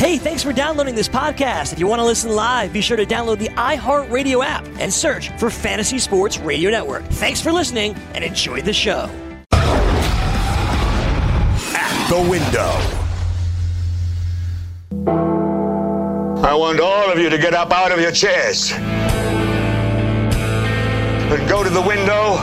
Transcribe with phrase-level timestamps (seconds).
[0.00, 1.74] Hey, thanks for downloading this podcast.
[1.74, 5.28] If you want to listen live, be sure to download the iHeartRadio app and search
[5.38, 7.04] for Fantasy Sports Radio Network.
[7.04, 9.10] Thanks for listening and enjoy the show.
[11.74, 12.72] At the window.
[16.48, 18.80] I want all of you to get up out of your chairs and
[21.46, 22.38] go to the window,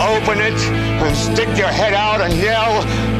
[0.00, 0.54] open it,
[1.02, 3.11] and stick your head out and yell.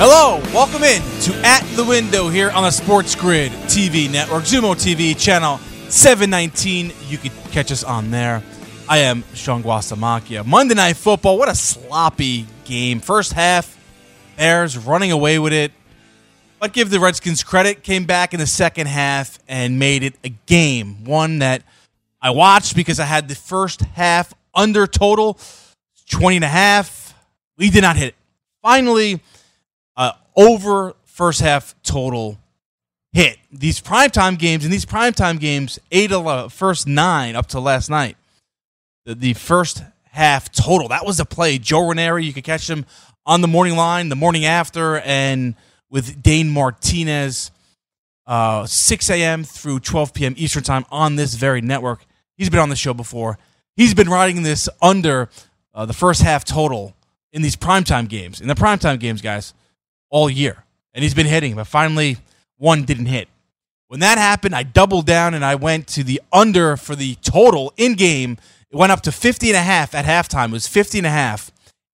[0.00, 4.76] Hello, welcome in to At the Window here on the Sports Grid TV network, Xumo
[4.76, 6.92] TV channel 719.
[7.08, 8.40] You can catch us on there.
[8.88, 10.46] I am Sean Guasamakia.
[10.46, 13.00] Monday Night Football, what a sloppy game.
[13.00, 13.76] First half,
[14.36, 15.72] Bears running away with it.
[16.60, 20.28] But give the Redskins credit, came back in the second half and made it a
[20.46, 21.06] game.
[21.06, 21.64] One that
[22.22, 25.40] I watched because I had the first half under total,
[26.08, 27.14] 20 and a half.
[27.56, 28.14] We did not hit it.
[28.62, 29.20] Finally,
[30.38, 32.38] over first half total
[33.12, 33.38] hit.
[33.50, 37.90] These primetime games, and these primetime games, eight of the first nine up to last
[37.90, 38.16] night,
[39.04, 41.58] the, the first half total, that was a play.
[41.58, 42.86] Joe Ranieri, you could catch him
[43.26, 45.54] on the morning line, the morning after, and
[45.90, 47.50] with Dane Martinez,
[48.26, 49.42] uh, 6 a.m.
[49.42, 50.34] through 12 p.m.
[50.36, 52.04] Eastern Time on this very network.
[52.36, 53.38] He's been on the show before.
[53.74, 55.30] He's been riding this under
[55.74, 56.94] uh, the first half total
[57.32, 58.40] in these primetime games.
[58.40, 59.54] In the primetime games, guys,
[60.10, 60.64] all year.
[60.94, 62.18] And he's been hitting, but finally
[62.56, 63.28] one didn't hit.
[63.88, 67.72] When that happened, I doubled down and I went to the under for the total
[67.76, 68.36] in game.
[68.70, 70.48] It went up to 50 and a half at halftime.
[70.48, 71.50] It was 50 and a half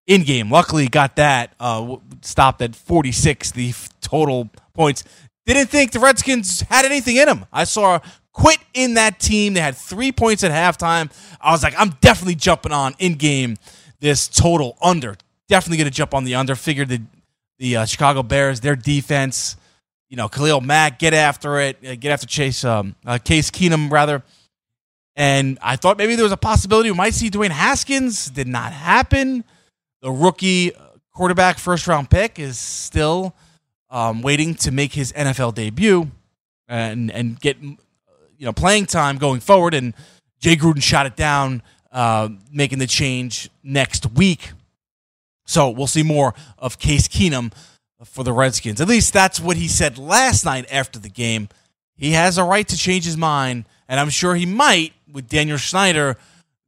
[0.07, 0.51] in game.
[0.51, 5.05] Luckily, got that uh, stopped at 46, the total points.
[5.47, 7.47] Didn't think the Redskins had anything in them.
[7.53, 8.01] I saw
[8.33, 9.55] quit in that team.
[9.55, 11.13] They had three points at halftime.
[11.41, 13.57] I was like, I'm definitely jumping on in game
[14.01, 15.17] this total under.
[15.49, 16.55] Definitely going to jump on the under.
[16.55, 17.03] Figured that
[17.59, 19.57] the uh, Chicago Bears, their defense,
[20.09, 23.91] you know, Khalil Mack, get after it, uh, get after Chase, um, uh, Case Keenum,
[23.91, 24.23] rather.
[25.17, 28.31] And I thought maybe there was a possibility we might see Dwayne Haskins.
[28.31, 29.45] Did not happen.
[30.03, 30.73] The rookie
[31.13, 33.35] quarterback first round pick is still
[33.91, 36.11] um, waiting to make his NFL debut
[36.69, 37.77] and and get you
[38.41, 39.75] know playing time going forward.
[39.75, 39.95] And
[40.41, 41.63] Jay Gruden shot it down,
[41.93, 44.51] uh, making the change next week.
[45.45, 47.53] So we'll see more of Case Keenum
[48.05, 48.81] for the Redskins.
[48.81, 51.49] At least that's what he said last night after the game.
[51.97, 55.59] He has a right to change his mind, and I'm sure he might with Daniel
[55.59, 56.17] Snyder,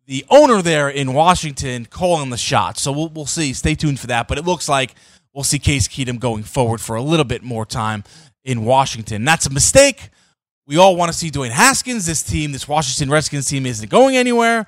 [0.06, 2.80] the owner there in Washington, calling the shots.
[2.80, 3.52] So we'll, we'll see.
[3.52, 4.28] Stay tuned for that.
[4.28, 4.94] But it looks like
[5.32, 8.04] we'll see Case Keenum going forward for a little bit more time
[8.44, 9.24] in Washington.
[9.24, 10.10] That's a mistake.
[10.68, 12.06] We all want to see Dwayne Haskins.
[12.06, 14.66] This team, this Washington Redskins team, isn't going anywhere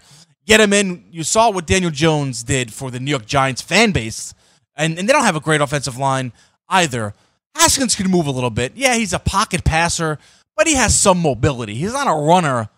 [0.48, 1.04] get him in.
[1.12, 4.34] You saw what Daniel Jones did for the New York Giants fan base,
[4.74, 6.32] and, and they don't have a great offensive line
[6.68, 7.14] either.
[7.54, 8.72] Haskins can move a little bit.
[8.74, 10.18] Yeah, he's a pocket passer,
[10.56, 11.74] but he has some mobility.
[11.74, 12.68] He's not a runner.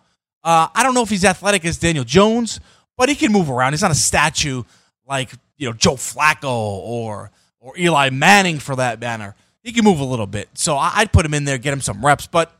[0.43, 2.61] Uh, I don't know if he's athletic as Daniel Jones,
[2.97, 3.73] but he can move around.
[3.73, 4.65] He's not a statue
[5.07, 7.31] like you know Joe Flacco or
[7.61, 9.35] or Eli Manning for that matter.
[9.63, 12.05] He can move a little bit, so I'd put him in there, get him some
[12.05, 12.27] reps.
[12.27, 12.51] But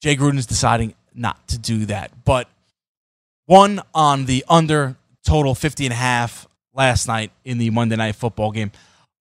[0.00, 2.10] Jay Gruden is deciding not to do that.
[2.24, 2.48] But
[3.52, 4.96] one on the under
[5.26, 8.72] total 50 and a half last night in the Monday night football game.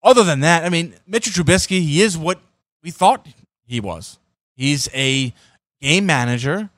[0.02, 2.40] Other than that, I mean, Mitchell Trubisky, he is what
[2.82, 3.24] we thought
[3.66, 4.18] he was.
[4.56, 5.32] He's a
[5.80, 6.70] game manager.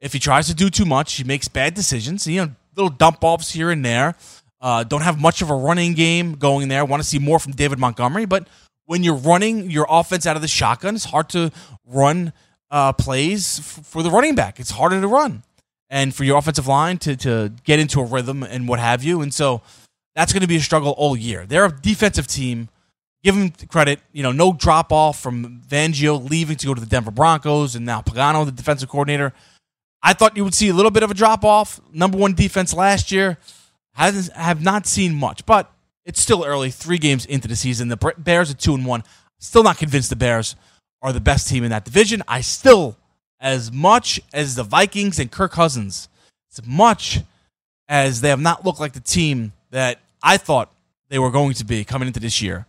[0.00, 2.24] If he tries to do too much, he makes bad decisions.
[2.24, 4.14] You know, little dump offs here and there.
[4.60, 6.84] Uh, don't have much of a running game going there.
[6.84, 8.46] Want to see more from David Montgomery, but
[8.84, 11.50] when you're running your offense out of the shotgun, it's hard to
[11.84, 12.32] run
[12.70, 14.60] uh, plays f- for the running back.
[14.60, 15.42] It's harder to run
[15.92, 19.20] and for your offensive line to, to get into a rhythm and what have you.
[19.20, 19.60] And so
[20.16, 21.44] that's going to be a struggle all year.
[21.46, 22.70] They're a defensive team.
[23.22, 24.00] Give them credit.
[24.10, 27.84] You know, no drop off from Fangio leaving to go to the Denver Broncos and
[27.84, 29.34] now Pagano, the defensive coordinator.
[30.02, 31.78] I thought you would see a little bit of a drop off.
[31.92, 33.36] Number one defense last year.
[33.94, 35.70] Hasn't have not seen much, but
[36.06, 36.70] it's still early.
[36.70, 39.04] Three games into the season, the Bears are two and one.
[39.38, 40.56] Still not convinced the Bears
[41.02, 42.22] are the best team in that division.
[42.26, 42.96] I still
[43.42, 46.08] as much as the Vikings and Kirk Cousins,
[46.52, 47.20] as much
[47.88, 50.72] as they have not looked like the team that I thought
[51.08, 52.66] they were going to be coming into this year,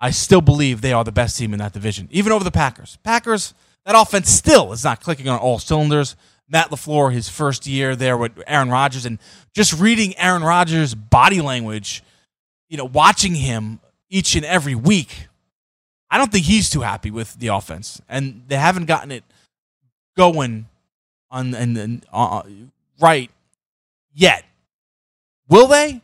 [0.00, 2.98] I still believe they are the best team in that division, even over the Packers.
[3.04, 3.54] Packers,
[3.86, 6.16] that offense still is not clicking on all cylinders.
[6.48, 9.18] Matt LaFleur, his first year there with Aaron Rodgers, and
[9.54, 12.02] just reading Aaron Rodgers' body language,
[12.68, 13.80] you know, watching him
[14.10, 15.28] each and every week,
[16.10, 18.02] I don't think he's too happy with the offense.
[18.08, 19.24] And they haven't gotten it
[20.16, 20.66] going
[21.30, 22.42] on and, and uh,
[23.00, 23.30] right
[24.12, 24.44] yet.
[25.48, 26.00] Will they?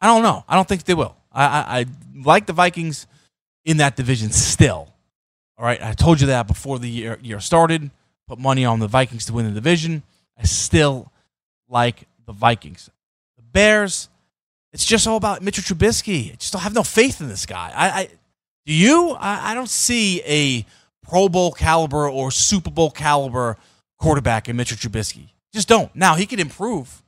[0.00, 0.44] I don't know.
[0.48, 1.16] I don't think they will.
[1.32, 1.86] I, I, I
[2.24, 3.06] like the Vikings
[3.64, 4.88] in that division still.
[5.58, 7.90] All right, I told you that before the year, year started.
[8.26, 10.02] Put money on the Vikings to win the division.
[10.38, 11.10] I still
[11.68, 12.88] like the Vikings.
[13.36, 14.08] The Bears,
[14.72, 16.32] it's just all about Mitchell Trubisky.
[16.32, 17.72] I just don't have no faith in this guy.
[17.74, 18.08] I, I
[18.64, 19.10] do you?
[19.10, 20.64] I, I don't see a
[21.02, 23.56] Pro Bowl caliber or Super Bowl caliber
[23.98, 25.28] quarterback in Mitchell Trubisky.
[25.52, 25.94] Just don't.
[25.94, 27.02] Now he can improve,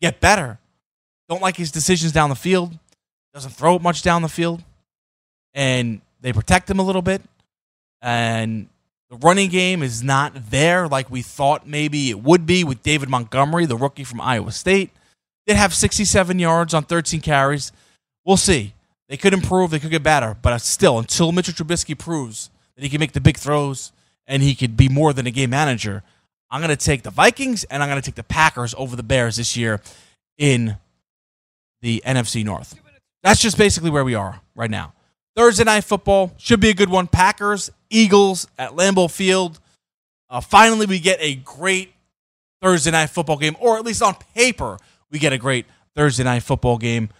[0.00, 0.58] get better.
[1.28, 2.78] Don't like his decisions down the field.
[3.34, 4.62] Doesn't throw it much down the field,
[5.52, 7.22] and they protect him a little bit.
[8.00, 8.68] And
[9.10, 13.08] the running game is not there like we thought maybe it would be with David
[13.08, 14.90] Montgomery, the rookie from Iowa State.
[15.46, 17.72] Did have 67 yards on 13 carries.
[18.24, 18.74] We'll see.
[19.08, 22.88] They could improve, they could get better, but still, until Mitchell Trubisky proves that he
[22.88, 23.92] can make the big throws
[24.26, 26.02] and he could be more than a game manager,
[26.50, 29.02] I'm going to take the Vikings and I'm going to take the Packers over the
[29.02, 29.80] Bears this year
[30.38, 30.76] in
[31.80, 32.78] the NFC North.
[33.22, 34.92] That's just basically where we are right now.
[35.34, 37.06] Thursday night football should be a good one.
[37.06, 39.60] Packers, Eagles at Lambeau Field.
[40.30, 41.92] Uh, finally, we get a great
[42.62, 44.78] Thursday night football game, or at least on paper,
[45.10, 47.10] we get a great Thursday night football game.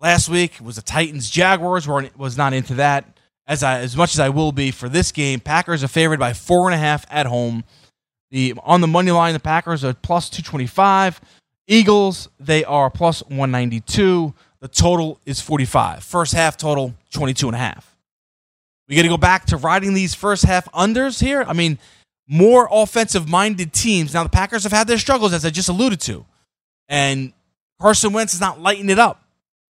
[0.00, 1.88] Last week was the Titans Jaguars.
[1.88, 3.13] Was not into that
[3.46, 5.40] as I as much as I will be for this game.
[5.40, 7.64] Packers are favored by four and a half at home.
[8.30, 11.20] The on the money line, the Packers are plus two twenty five.
[11.66, 14.34] Eagles they are plus one ninety two.
[14.64, 16.02] The total is 45.
[16.02, 17.98] First half total, 22 and a half.
[18.88, 21.44] We got to go back to riding these first half unders here.
[21.46, 21.78] I mean,
[22.26, 24.14] more offensive minded teams.
[24.14, 26.24] Now, the Packers have had their struggles, as I just alluded to.
[26.88, 27.34] And
[27.78, 29.22] Carson Wentz is not lighting it up.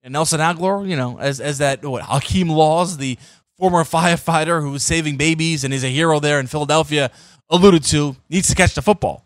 [0.04, 3.18] And Nelson Agholor, you know, as, as that, what, Hakeem Laws, the
[3.58, 7.12] former firefighter who was saving babies and is a hero there in Philadelphia,
[7.50, 9.24] alluded to, needs to catch the football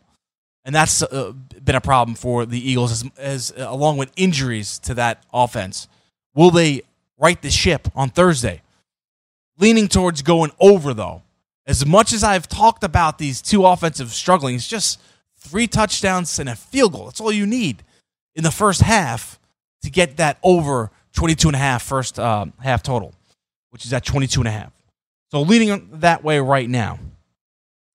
[0.67, 1.31] and that's uh,
[1.63, 5.87] been a problem for the Eagles as, as uh, along with injuries to that offense.
[6.35, 6.81] Will they
[7.17, 8.61] right the ship on Thursday?
[9.57, 11.23] Leaning towards going over though.
[11.65, 14.99] As much as I've talked about these two offensive struggling, it's just
[15.37, 17.05] three touchdowns and a field goal.
[17.05, 17.83] That's all you need
[18.35, 19.39] in the first half
[19.83, 23.13] to get that over 22 and a half first uh, half total,
[23.69, 24.71] which is at 22 and a half.
[25.31, 26.99] So leading that way right now.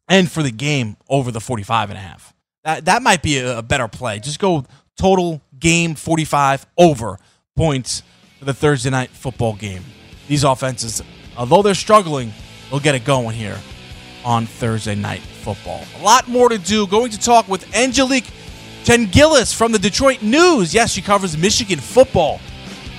[0.09, 2.35] And for the game over the 45 and a half.
[2.65, 4.19] That that might be a, better play.
[4.19, 4.65] Just go
[4.97, 7.19] total game 45 over
[7.57, 8.03] points
[8.39, 9.85] for the Thursday night football game.
[10.29, 11.03] These offenses,
[11.37, 12.33] although they're struggling,
[12.71, 13.59] will get it going here
[14.25, 15.85] on Thursday night football.
[15.99, 16.87] A lot more to do.
[16.87, 18.31] Going to talk with Angelique
[18.85, 20.75] Chengelis from the Detroit News.
[20.75, 22.39] Yes, she covers Michigan football.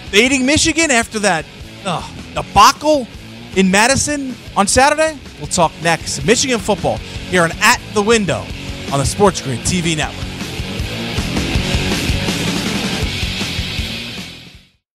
[0.09, 1.45] Fading Michigan after that
[1.85, 3.07] uh, debacle
[3.55, 5.17] in Madison on Saturday.
[5.39, 6.25] We'll talk next.
[6.25, 8.45] Michigan football here on At the Window
[8.91, 10.32] on the Sports Grid TV network.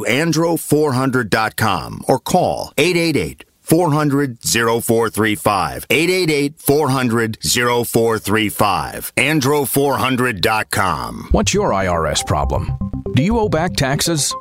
[0.00, 5.86] andro400.com or call 888 400 0435.
[5.88, 9.12] 888 400 0435.
[9.16, 11.28] Andro400.com.
[11.30, 12.76] What's your IRS problem?
[13.14, 14.34] Do you owe back taxes?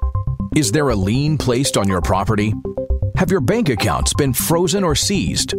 [0.55, 2.53] Is there a lien placed on your property?
[3.15, 5.53] Have your bank accounts been frozen or seized?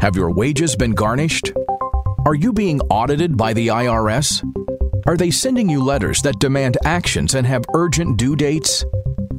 [0.00, 1.52] Have your wages been garnished?
[2.26, 4.42] Are you being audited by the IRS?
[5.06, 8.84] Are they sending you letters that demand actions and have urgent due dates?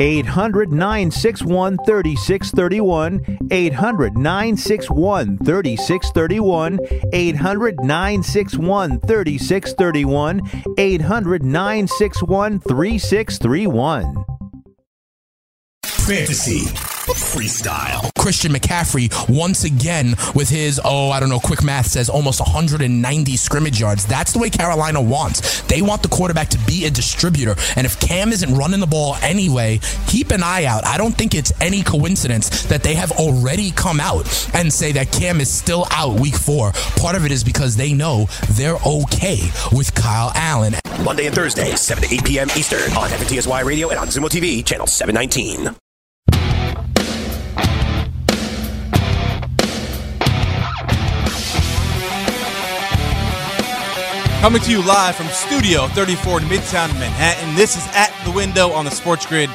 [0.00, 3.20] 800 961 3631.
[3.50, 6.78] 800 961 3631.
[7.12, 10.40] 800 961 3631.
[10.78, 14.24] 800 961 3631.
[16.06, 18.10] Fantasy freestyle.
[18.18, 23.36] Christian McCaffrey once again with his oh I don't know quick math says almost 190
[23.36, 24.06] scrimmage yards.
[24.06, 25.62] That's the way Carolina wants.
[25.62, 27.54] They want the quarterback to be a distributor.
[27.76, 30.86] And if Cam isn't running the ball anyway, keep an eye out.
[30.86, 35.10] I don't think it's any coincidence that they have already come out and say that
[35.12, 36.72] Cam is still out week 4.
[36.96, 39.40] Part of it is because they know they're okay
[39.72, 40.74] with Kyle Allen.
[41.04, 42.48] Monday and Thursday, 7 to 8 p.m.
[42.56, 45.74] Eastern on FNTSY Radio and on Xumo TV, channel 719.
[54.42, 57.54] Coming to you live from Studio 34 in Midtown Manhattan.
[57.54, 59.48] This is At the Window on the Sports Grid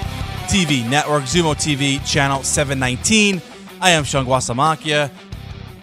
[0.45, 3.41] TV network, Xumo TV, channel 719.
[3.81, 5.11] I am Sean Guasamacchia.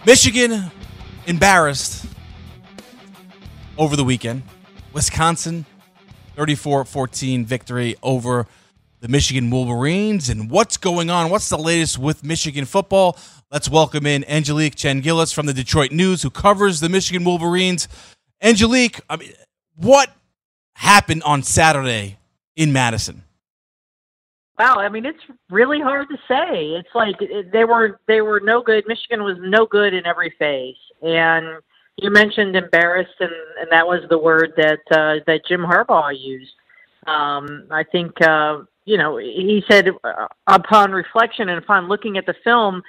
[0.07, 0.71] Michigan
[1.27, 2.07] embarrassed
[3.77, 4.41] over the weekend.
[4.91, 5.67] Wisconsin
[6.35, 8.47] 34-14 victory over
[9.01, 10.29] the Michigan Wolverines.
[10.29, 11.29] And what's going on?
[11.29, 13.19] What's the latest with Michigan football?
[13.51, 17.87] Let's welcome in Angelique Chengelis from the Detroit News, who covers the Michigan Wolverines.
[18.45, 19.33] Angelique, I mean,
[19.75, 20.11] what
[20.75, 22.17] happened on Saturday
[22.55, 23.23] in Madison?
[24.59, 26.67] Wow, I mean it's really hard to say.
[26.69, 27.15] It's like
[27.51, 28.85] they were they were no good.
[28.87, 31.61] Michigan was no good in every phase, and
[31.97, 36.53] you mentioned embarrassed, and, and that was the word that uh, that Jim Harbaugh used.
[37.05, 42.25] Um, I think uh, you know he said uh, upon reflection and upon looking at
[42.25, 42.81] the film,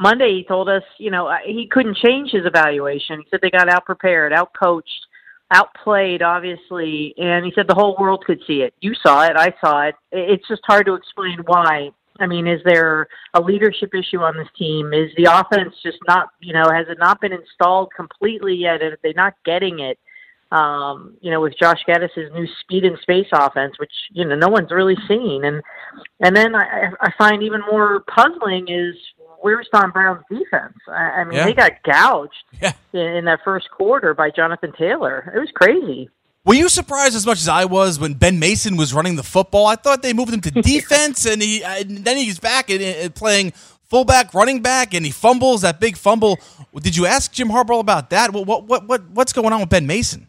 [0.00, 3.20] Monday he told us, you know, he couldn't change his evaluation.
[3.20, 5.06] He said they got out prepared, out coached,
[5.50, 8.72] outplayed, obviously, and he said the whole world could see it.
[8.80, 9.94] You saw it, I saw it.
[10.10, 11.90] It's just hard to explain why.
[12.18, 14.92] I mean, is there a leadership issue on this team?
[14.94, 18.82] Is the offense just not, you know, has it not been installed completely yet?
[18.82, 19.98] Are they not getting it?
[20.52, 24.48] Um, you know, with Josh Gattis's new speed and space offense, which you know no
[24.48, 25.62] one's really seen, and
[26.18, 28.96] and then I, I find even more puzzling is
[29.40, 30.76] where's Don Brown's defense?
[30.88, 31.44] I, I mean, Yeah.
[31.46, 32.32] they got gouged
[32.62, 32.72] Yeah.
[32.92, 35.32] in, in that first quarter by Jonathan Taylor.
[35.34, 36.08] It was crazy.
[36.44, 39.66] Were you surprised as much as I was when Ben Mason was running the football?
[39.66, 42.80] I thought they moved him to defense, and he uh, and then he's back and,
[42.80, 43.52] and playing
[43.84, 46.38] fullback, running back, and he fumbles that big fumble.
[46.74, 48.32] Did you ask Jim Harbaugh about that?
[48.32, 50.28] What what what, what what's going on with Ben Mason?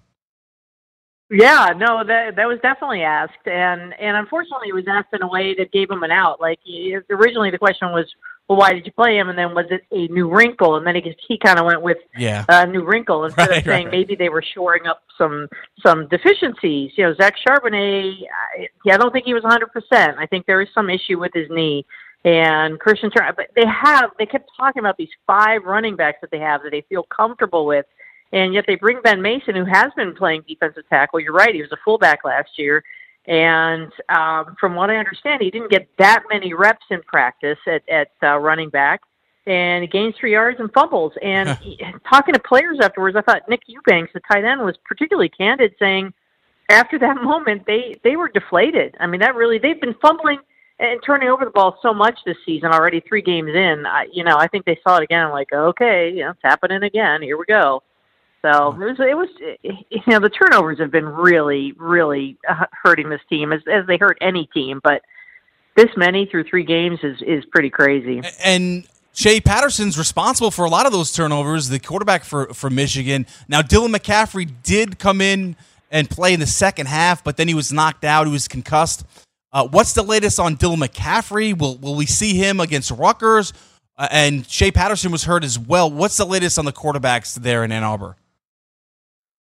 [1.32, 5.28] Yeah, no, that that was definitely asked, and and unfortunately, it was asked in a
[5.28, 6.42] way that gave him an out.
[6.42, 8.06] Like he, originally, the question was,
[8.50, 10.76] "Well, why did you play him?" And then was it a new wrinkle?
[10.76, 12.44] And then he he kind of went with Yeah.
[12.50, 13.92] Uh, a new wrinkle instead Right, of saying right, right.
[13.92, 15.48] maybe they were shoring up some
[15.86, 16.92] some deficiencies.
[16.98, 18.24] You know, Zach Charbonnet,
[18.58, 19.68] I, yeah, I don't think he was 100.
[19.72, 21.86] percent I think there is some issue with his knee.
[22.26, 26.30] And Christian Turner, but they have they kept talking about these five running backs that
[26.30, 27.86] they have that they feel comfortable with.
[28.34, 31.20] And yet they bring Ben Mason, who has been playing defensive tackle.
[31.20, 32.84] You're right; he was a fullback last year,
[33.28, 37.88] and um, from what I understand, he didn't get that many reps in practice at
[37.90, 39.02] at uh, running back,
[39.46, 41.14] and he gains three yards and fumbles.
[41.22, 45.30] And he, talking to players afterwards, I thought Nick Eubanks, the tight end, was particularly
[45.30, 46.14] candid, saying
[46.70, 48.96] after that moment they they were deflated.
[49.00, 50.40] I mean, that really they've been fumbling
[50.80, 53.02] and turning over the ball so much this season already.
[53.02, 55.30] Three games in, I, you know, I think they saw it again.
[55.30, 57.22] Like, okay, you know, it's happening again.
[57.22, 57.84] Here we go.
[58.42, 59.30] So it was, it was,
[59.90, 63.98] you know, the turnovers have been really, really uh, hurting this team as as they
[63.98, 64.80] hurt any team.
[64.84, 65.04] But
[65.76, 68.22] this many through three games is is pretty crazy.
[68.44, 73.28] And Shea Patterson's responsible for a lot of those turnovers, the quarterback for, for Michigan.
[73.48, 75.56] Now, Dylan McCaffrey did come in
[75.92, 78.26] and play in the second half, but then he was knocked out.
[78.26, 79.04] He was concussed.
[79.52, 81.58] Uh, what's the latest on Dylan McCaffrey?
[81.58, 83.54] Will will we see him against Rutgers?
[83.98, 85.92] Uh, and Shea Patterson was hurt as well.
[85.92, 88.16] What's the latest on the quarterbacks there in Ann Arbor?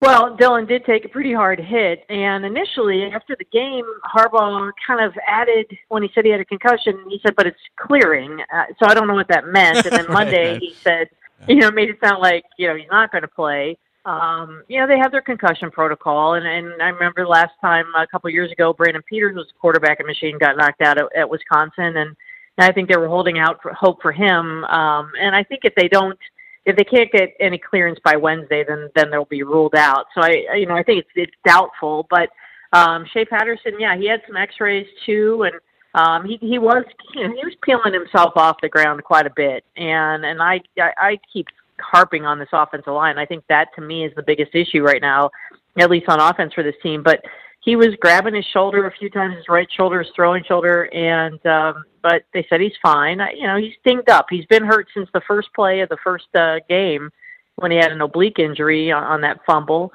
[0.03, 4.99] Well, Dylan did take a pretty hard hit, and initially after the game, Harbaugh kind
[4.99, 7.05] of added when he said he had a concussion.
[7.07, 9.85] He said, "But it's clearing," uh, so I don't know what that meant.
[9.85, 11.07] And then Monday he said,
[11.47, 13.77] you know, made it sound like you know he's not going to play.
[14.03, 18.05] Um, you know, they have their concussion protocol, and and I remember last time a
[18.05, 21.95] couple years ago, Brandon Peters was quarterback at Michigan, got knocked out at, at Wisconsin,
[21.95, 22.15] and,
[22.57, 24.65] and I think they were holding out for hope for him.
[24.65, 26.19] Um, and I think if they don't
[26.65, 30.05] if they can't get any clearance by Wednesday, then then they'll be ruled out.
[30.15, 32.29] So I, you know, I think it's it's doubtful, but
[32.73, 35.55] Um, Shea Patterson, yeah, he had some X-rays too, and
[35.93, 39.33] um, he he was you know, he was peeling himself off the ground quite a
[39.35, 41.45] bit, and and I I, I keep
[41.79, 43.19] harping on this offensive line.
[43.19, 45.29] I think that to me is the biggest issue right now,
[45.77, 47.03] at least on offense for this team.
[47.03, 47.19] But
[47.63, 51.43] he was grabbing his shoulder a few times, his right shoulder, his throwing shoulder, and
[51.45, 53.21] um, but they said he's fine.
[53.37, 54.25] You know, he's dinged up.
[54.29, 57.09] He's been hurt since the first play of the first uh, game
[57.55, 59.93] when he had an oblique injury on, on that fumble.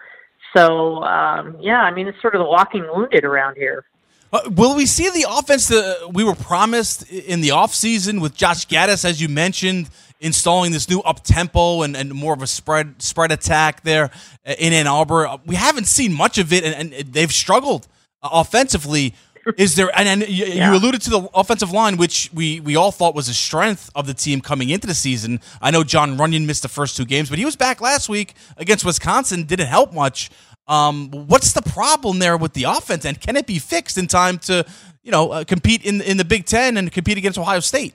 [0.57, 3.85] So um, yeah, I mean it's sort of the walking wounded around here.
[4.33, 8.67] Uh, will we see the offense that we were promised in the offseason with Josh
[8.67, 9.89] Gattis, as you mentioned,
[10.21, 14.11] installing this new up tempo and, and more of a spread spread attack there
[14.45, 15.39] in Ann Arbor?
[15.47, 17.89] We haven't seen much of it, and, and they've struggled
[18.23, 19.15] offensively.
[19.57, 20.71] Is there and, and you, yeah.
[20.71, 24.07] you, alluded to the offensive line, which we we all thought was a strength of
[24.07, 25.41] the team coming into the season.
[25.63, 28.35] I know John Runyan missed the first two games, but he was back last week
[28.59, 29.45] against Wisconsin.
[29.45, 30.31] Didn't help much.
[30.67, 34.39] Um, what's the problem there with the offense, and can it be fixed in time
[34.41, 34.67] to,
[35.03, 37.95] you know, uh, compete in in the Big Ten and compete against Ohio State?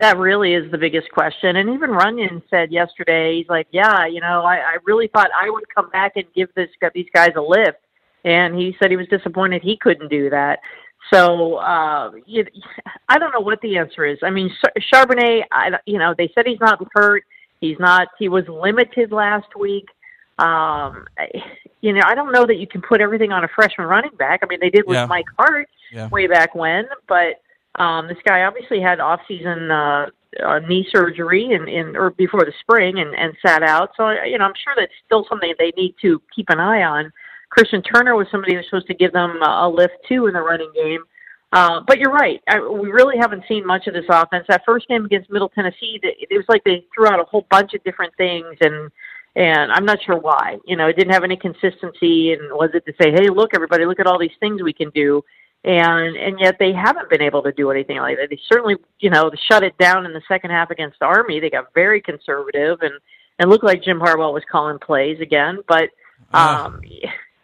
[0.00, 1.56] That really is the biggest question.
[1.56, 5.50] And even Runyan said yesterday, he's like, "Yeah, you know, I, I really thought I
[5.50, 7.78] would come back and give this these guys a lift,"
[8.24, 10.60] and he said he was disappointed he couldn't do that.
[11.12, 12.44] So uh, you,
[13.08, 14.18] I don't know what the answer is.
[14.22, 14.54] I mean,
[14.92, 17.24] Charbonnet, I, you know, they said he's not hurt.
[17.60, 18.08] He's not.
[18.18, 19.86] He was limited last week.
[20.38, 21.06] Um,
[21.80, 24.40] you know, I don't know that you can put everything on a freshman running back.
[24.42, 25.06] I mean, they did with yeah.
[25.06, 26.08] Mike Hart yeah.
[26.08, 27.40] way back when, but
[27.78, 30.06] um, this guy obviously had off-season uh,
[30.44, 33.90] uh, knee surgery in, in or before the spring and, and sat out.
[33.96, 37.12] So you know, I'm sure that's still something they need to keep an eye on.
[37.50, 40.70] Christian Turner was somebody who's supposed to give them a lift too in the running
[40.74, 41.02] game.
[41.50, 42.42] Uh, but you're right.
[42.46, 44.44] I, we really haven't seen much of this offense.
[44.48, 47.72] That first game against Middle Tennessee, it was like they threw out a whole bunch
[47.72, 48.90] of different things and
[49.36, 50.58] and I'm not sure why.
[50.66, 53.86] You know, it didn't have any consistency, and was it to say, "Hey, look, everybody,
[53.86, 55.22] look at all these things we can do,"
[55.64, 58.30] and and yet they haven't been able to do anything like that.
[58.30, 61.40] They certainly, you know, shut it down in the second half against Army.
[61.40, 62.94] They got very conservative, and
[63.38, 65.58] and looked like Jim Harbaugh was calling plays again.
[65.66, 65.90] But
[66.32, 66.66] uh-huh.
[66.66, 66.80] um,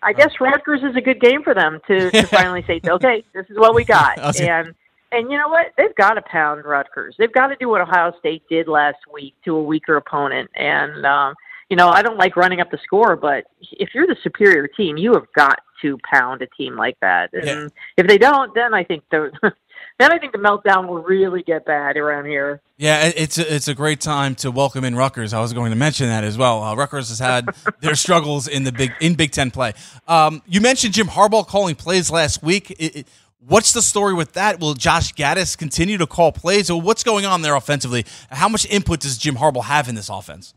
[0.02, 3.46] I guess Rutgers is a good game for them to to finally say, "Okay, this
[3.50, 4.74] is what we got," and.
[5.12, 5.66] And you know what?
[5.78, 7.14] They've got to pound Rutgers.
[7.16, 10.50] They've got to do what Ohio State did last week to a weaker opponent.
[10.56, 11.34] And um,
[11.70, 14.96] you know, I don't like running up the score, but if you're the superior team,
[14.96, 17.32] you have got to pound a team like that.
[17.32, 17.68] And yeah.
[17.96, 19.30] if they don't, then I think the
[19.98, 22.60] then I think the meltdown will really get bad around here.
[22.76, 25.32] Yeah, it's a, it's a great time to welcome in Rutgers.
[25.32, 26.62] I was going to mention that as well.
[26.62, 27.48] Uh, Rutgers has had
[27.80, 29.74] their struggles in the big in Big Ten play.
[30.08, 32.70] Um, you mentioned Jim Harbaugh calling plays last week.
[32.72, 33.08] It, it,
[33.40, 34.60] what's the story with that?
[34.60, 38.04] Will Josh Gattis continue to call plays, or what's going on there offensively?
[38.30, 40.54] How much input does Jim Harbaugh have in this offense?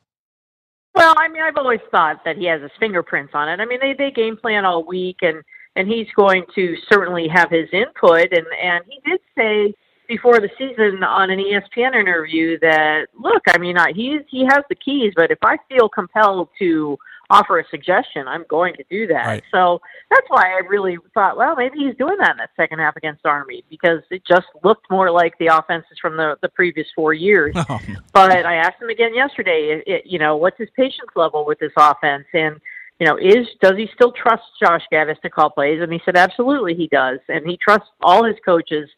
[0.98, 3.60] Well, I mean, I've always thought that he has his fingerprints on it.
[3.60, 5.44] I mean, they they game plan all week, and
[5.76, 8.34] and he's going to certainly have his input.
[8.34, 9.76] And and he did say
[10.08, 14.64] before the season on an ESPN interview that look, I mean, I, he's he has
[14.70, 16.98] the keys, but if I feel compelled to
[17.30, 19.26] offer a suggestion, I'm going to do that.
[19.26, 19.44] Right.
[19.52, 22.96] So that's why I really thought, well, maybe he's doing that in that second half
[22.96, 27.14] against Army because it just looked more like the offenses from the the previous four
[27.14, 27.56] years.
[27.70, 27.80] Oh.
[28.14, 31.60] But I asked him again yesterday, it, it, you know, what's his patience level with
[31.60, 32.60] this offense and.
[33.00, 35.84] You know, is does he still trust Josh Gattis to call plays?
[35.84, 38.90] And he said, absolutely, he does, and he trusts all his coaches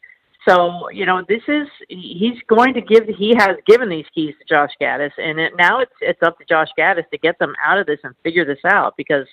[0.48, 3.06] so you know, this is he's going to give.
[3.06, 6.44] He has given these keys to Josh Gattis, and it, now it's it's up to
[6.44, 8.94] Josh Gattis to get them out of this and figure this out.
[8.96, 9.26] Because,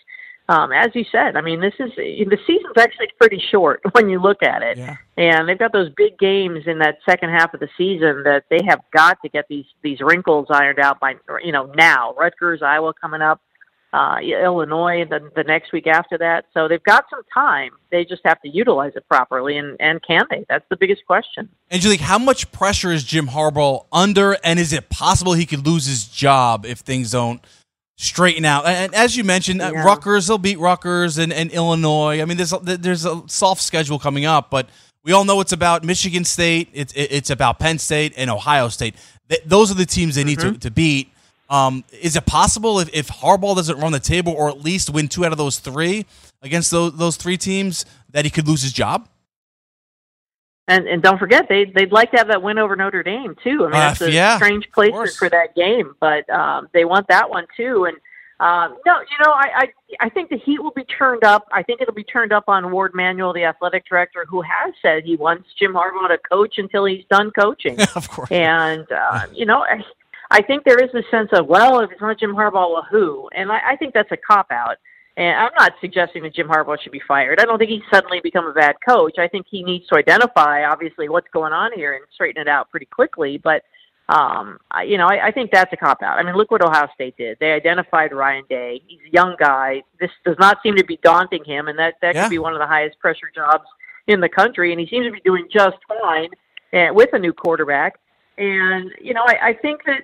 [0.50, 4.20] um, as you said, I mean, this is the season's actually pretty short when you
[4.20, 4.98] look at it, yeah.
[5.16, 8.60] and they've got those big games in that second half of the season that they
[8.68, 12.16] have got to get these these wrinkles ironed out by you know now.
[12.20, 13.40] Rutgers, Iowa coming up
[13.94, 16.46] uh, Illinois the, the next week after that.
[16.54, 17.72] So they've got some time.
[17.92, 20.46] They just have to utilize it properly, and, and can they?
[20.50, 21.50] That's the biggest question.
[21.72, 25.86] Angelique, how much pressure is Jim Harbaugh under, and is it possible he could lose
[25.86, 27.42] his job if things don't
[27.98, 28.66] straighten out?
[28.66, 29.84] And as you mentioned, uh, Yeah.
[29.84, 32.22] Rutgers, they'll beat Rutgers and, and Illinois.
[32.22, 34.70] I mean, there's a, there's a soft schedule coming up, but
[35.04, 38.96] we all know it's about Michigan State, it's, it's about Penn State, and Ohio State.
[39.30, 41.14] Th- those are the teams they need to, to beat.
[41.50, 45.08] Um, is it possible if, if Harbaugh doesn't run the table or at least win
[45.08, 46.06] two out of those three
[46.42, 49.08] against those, those three teams that he could lose his job?
[50.70, 53.64] And and don't forget they they'd like to have that win over Notre Dame too.
[53.66, 57.08] I mean, Uh, that's a yeah, strange placement for that game, but um, they want
[57.08, 57.86] that one too.
[57.86, 57.96] And
[58.42, 59.68] um, no, you know, I, I
[60.02, 61.48] I think the heat will be turned up.
[61.54, 65.06] I think it'll be turned up on Warde Manuel, the athletic director, who has said
[65.06, 67.80] he wants Jim Harbaugh to coach until he's done coaching.
[67.96, 68.30] of course.
[68.30, 69.66] And uh, you know,
[70.30, 73.30] I, think there is a sense of well, if it's not Jim Harbaugh, well, who?
[73.36, 74.78] And I, I think that's a cop out.
[75.18, 77.40] And I'm not suggesting that Jim Harbaugh should be fired.
[77.40, 79.18] I don't think he's suddenly become a bad coach.
[79.18, 82.70] I think he needs to identify, obviously, what's going on here and straighten it out
[82.70, 83.40] pretty quickly.
[83.40, 83.64] But
[84.10, 86.20] um, I, you know, I, I think that's a cop out.
[86.20, 87.38] I mean, look what Ohio State did.
[87.40, 88.82] They identified Ryan Day.
[88.88, 89.82] He's a young guy.
[90.00, 92.24] This does not seem to be daunting him, and that that Yeah.
[92.24, 93.66] could be one of the highest pressure jobs
[94.06, 94.72] in the country.
[94.72, 96.30] And he seems to be doing just fine
[96.74, 98.00] uh, with a new quarterback.
[98.38, 100.04] And you know, I, I think that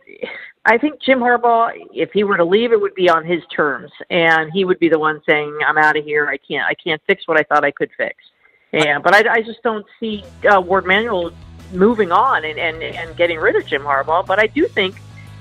[0.65, 3.91] I think Jim Harbaugh, if he were to leave, it would be on his terms,
[4.10, 6.28] and he would be the one saying, "I'm out of here.
[6.28, 6.65] I can't.
[6.65, 8.15] I can't fix what I thought I could fix."
[8.72, 11.32] And but I, I just don't see uh, Warde Manuel
[11.74, 14.26] moving on and, and and getting rid of Jim Harbaugh.
[14.26, 14.96] But I do think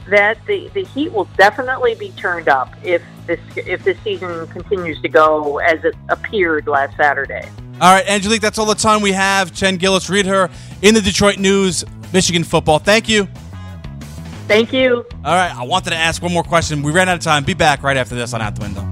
[0.08, 5.00] that the the heat will definitely be turned up if this if this season continues
[5.02, 7.48] to go as it appeared last Saturday.
[7.80, 9.52] All right, Angelique, that's all the time we have.
[9.52, 10.50] Chengelis, read her
[10.82, 12.78] in the Detroit News, Michigan football.
[12.78, 13.26] Thank you.
[14.46, 15.04] Thank you.
[15.24, 16.82] All right, I wanted to ask one more question.
[16.82, 17.44] We ran out of time.
[17.44, 18.91] Be back right after this on Out the Window.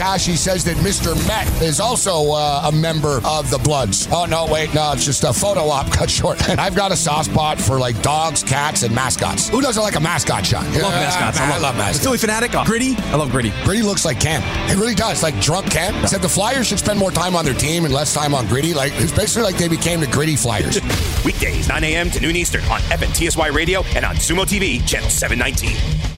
[0.00, 1.14] Takashi says that Mr.
[1.28, 4.08] Met is also uh, a member of the Bloods.
[4.10, 6.48] Oh, no, wait, no, it's just a photo op cut short.
[6.48, 9.50] And I've got a soft spot for like dogs, cats, and mascots.
[9.50, 10.64] Who doesn't like a mascot shot?
[10.64, 11.38] I love mascots.
[11.38, 12.02] I love mascots.
[12.02, 12.52] Philly fanatic.
[12.64, 12.96] Gritty.
[12.96, 13.52] I love Gritty.
[13.62, 14.42] Gritty looks like Cam.
[14.70, 15.22] It really does.
[15.22, 16.06] Like drunk Cam.
[16.06, 18.72] Said the Flyers should spend more time on their team and less time on Gritty.
[18.72, 20.80] Like it's basically like they became the Gritty Flyers.
[21.26, 22.10] Weekdays, 9 a.m.
[22.10, 26.09] to noon Eastern on FNTSY Radio and on Xumo TV, channel 719.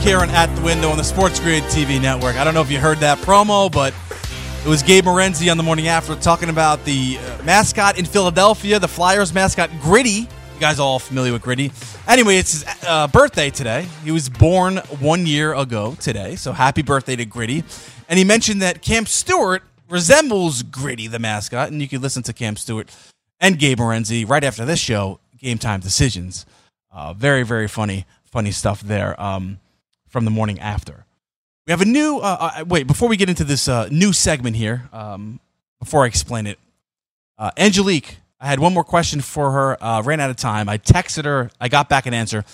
[0.00, 2.36] Here on At the Window on the Sports Grid TV network.
[2.36, 3.92] I don't know if you heard that promo, but
[4.64, 8.78] it was Gabe Morency on the morning after talking about the uh, mascot in Philadelphia,
[8.78, 10.10] the Flyers mascot, Gritty.
[10.10, 10.26] You
[10.58, 11.70] guys are all familiar with Gritty.
[12.08, 13.86] Anyway, it's his uh, birthday today.
[14.02, 17.62] He was born one year ago today, so happy birthday to Gritty.
[18.08, 22.32] And he mentioned that Cam Stewart resembles Gritty, the mascot, and you can listen to
[22.32, 22.90] Cam Stewart
[23.38, 26.46] and Gabe Morency right after this show, Game Time Decisions.
[26.90, 29.60] Uh, very, very funny, funny stuff there um,
[30.10, 31.06] from the morning after.
[31.66, 32.18] We have a new.
[32.18, 35.40] Uh, uh, wait, before we get into this uh, new segment here, um,
[35.78, 36.58] before I explain it,
[37.38, 39.82] uh, Angelique, I had one more question for her.
[39.82, 40.68] Uh, ran out of time.
[40.68, 41.50] I texted her.
[41.60, 42.44] I got back an answer.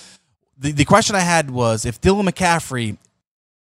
[0.58, 2.98] The, the question I had was if Dylan McCaffrey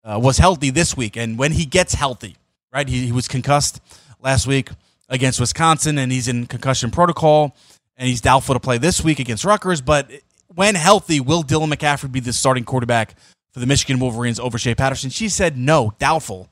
[0.04, 2.36] uh, was healthy this week, and when he gets healthy,
[2.72, 2.88] right?
[2.88, 3.82] He, he was concussed
[4.22, 4.70] last week
[5.10, 7.56] against Wisconsin, and he's in concussion protocol,
[7.98, 9.82] and he's doubtful to play this week against Rutgers.
[9.82, 10.10] But
[10.54, 13.15] when healthy, will Dylan McCaffrey be the starting quarterback
[13.54, 15.10] for the Michigan Wolverines over Shea Patterson?
[15.10, 16.50] She said no, doubtful,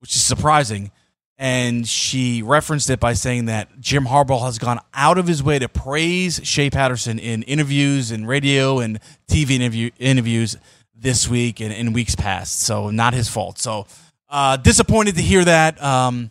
[0.00, 0.90] which is surprising.
[1.38, 5.58] And she referenced it by saying that Jim Harbaugh has gone out of his way
[5.58, 10.56] to praise Shea Patterson in interviews and radio and TV interview, interviews
[10.94, 12.60] this week and in weeks past.
[12.60, 13.58] So not his fault.
[13.58, 13.86] So
[14.30, 15.82] uh, disappointed to hear that.
[15.82, 16.30] Um,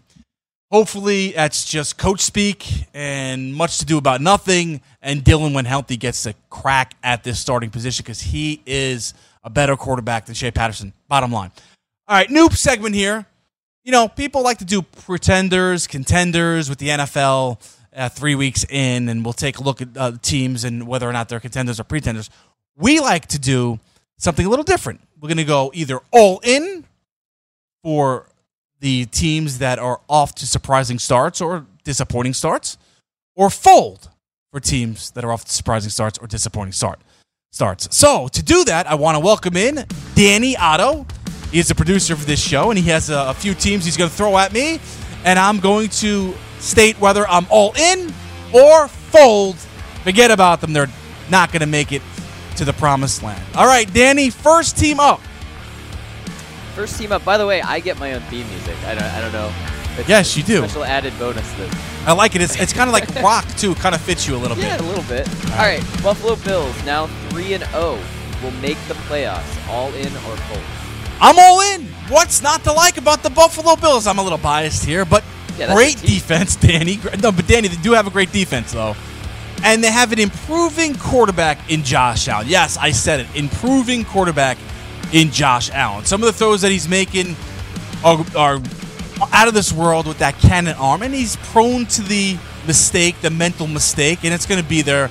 [0.71, 4.81] hopefully that's just coach speak and much to do about nothing.
[5.01, 9.13] And Dylan, when healthy, gets a crack at this starting position because he is
[9.45, 10.91] a better quarterback than Shea Patterson.
[11.07, 11.51] Bottom line.
[12.07, 13.25] All right, noob segment here.
[13.83, 17.61] You know, people like to do pretenders, contenders with the NFL
[17.95, 21.13] uh, three weeks in, and we'll take a look at uh, teams and whether or
[21.13, 22.31] not they're contenders or pretenders.
[22.75, 23.79] We like to do
[24.17, 25.01] something a little different.
[25.21, 26.85] We're going to go either all in
[27.83, 28.27] for
[28.79, 32.77] the teams that are off to surprising starts or disappointing starts,
[33.35, 34.09] or fold
[34.51, 36.99] for teams that are off to surprising starts or disappointing start
[37.55, 37.87] starts.
[37.95, 41.05] So to do that, I want to welcome in Danny Otto.
[41.51, 43.95] He is the producer for this show, and he has a, a few teams he's
[43.95, 44.81] going to throw at me,
[45.23, 48.13] and I'm going to state whether I'm all in
[48.53, 49.55] or fold.
[50.03, 50.89] Forget about them; they're
[51.29, 52.01] not going to make it
[52.57, 53.41] to the promised land.
[53.55, 55.21] All right, Danny, first team up.
[56.73, 57.23] First team up.
[57.23, 58.75] By the way, I get my own theme music.
[58.83, 59.74] I don't, I don't know.
[59.97, 60.59] It's Yes, you do.
[60.59, 61.45] Special added bonus.
[62.05, 62.41] I like it.
[62.41, 63.75] It's, it's kind of like rock too.
[63.75, 64.83] Kind of fits you a little yeah, bit.
[64.83, 65.51] Yeah, a little bit.
[65.51, 67.99] All right, Buffalo Bills now three and zero
[68.43, 69.69] will make the playoffs.
[69.69, 70.61] All in or fold?
[71.21, 71.85] I'm all in.
[72.09, 74.05] What's not to like about the Buffalo Bills?
[74.05, 75.23] I'm a little biased here, but
[75.57, 76.99] Yeah, great defense, Danny.
[77.21, 78.95] No, but Danny, they do have a great defense though,
[79.63, 82.47] and they have an improving quarterback in Josh Allen.
[82.47, 83.27] Yes, I said it.
[83.35, 84.57] Improving quarterback
[85.13, 86.05] in Josh Allen.
[86.05, 87.35] Some of the throws that he's making
[88.03, 88.59] are, are
[89.31, 93.29] out of this world with that cannon arm, and he's prone to the mistake, the
[93.29, 95.09] mental mistake, and it's going to be there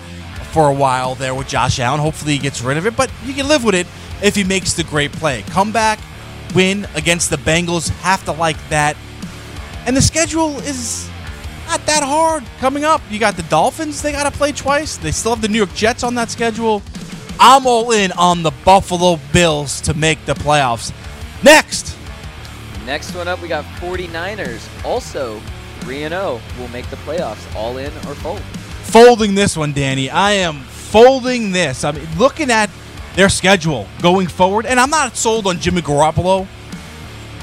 [0.53, 2.01] for a while there with Josh Allen.
[2.01, 3.87] Hopefully, he gets rid of it, but you can live with it
[4.23, 5.43] if he makes the great play.
[5.49, 5.99] Come back,
[6.55, 7.89] win against the Bengals.
[8.01, 8.97] Have to like that.
[9.87, 11.09] And the schedule is
[11.67, 13.01] not that hard coming up.
[13.11, 14.97] You got the Dolphins, they got to play twice.
[14.97, 16.83] They still have the New York Jets on that schedule.
[17.41, 20.93] I'm all in on the Buffalo Bills to make the playoffs.
[21.43, 21.97] Next.
[22.87, 24.85] Next one up, we got 49ers.
[24.85, 25.41] Also
[25.81, 27.55] 3 and 0 will make the playoffs.
[27.55, 28.43] All in or fold?
[28.95, 30.09] folding this one, Danny.
[30.09, 31.83] I am folding this.
[31.83, 32.71] I'm looking at
[33.17, 36.47] their schedule going forward, and I'm not sold on Jimmy Garoppolo.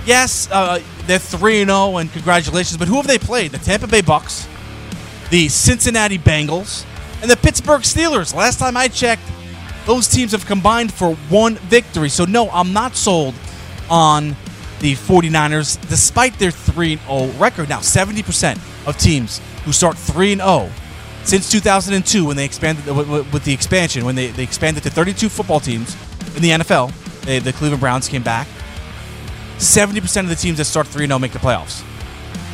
[0.05, 2.77] Yes, uh, they're three and zero, and congratulations.
[2.77, 3.51] But who have they played?
[3.51, 4.47] The Tampa Bay Bucks,
[5.29, 6.85] the Cincinnati Bengals,
[7.21, 8.33] and the Pittsburgh Steelers.
[8.33, 9.23] Last time I checked,
[9.85, 12.07] those teams have combined for one victory.
[12.07, 13.35] So no, I'm not sold
[13.89, 14.37] on
[14.81, 17.69] the 49ers, despite their 3 0 record.
[17.69, 20.69] Now, 70% of teams who start 3 0
[21.23, 25.59] since 2002, when they expanded with, the expansion, when they, they expanded to 32 football
[25.59, 25.95] teams
[26.35, 26.91] in the NFL,
[27.21, 28.47] they, the Cleveland Browns came back.
[29.57, 31.85] 70% of the teams that start 3 0 make the playoffs.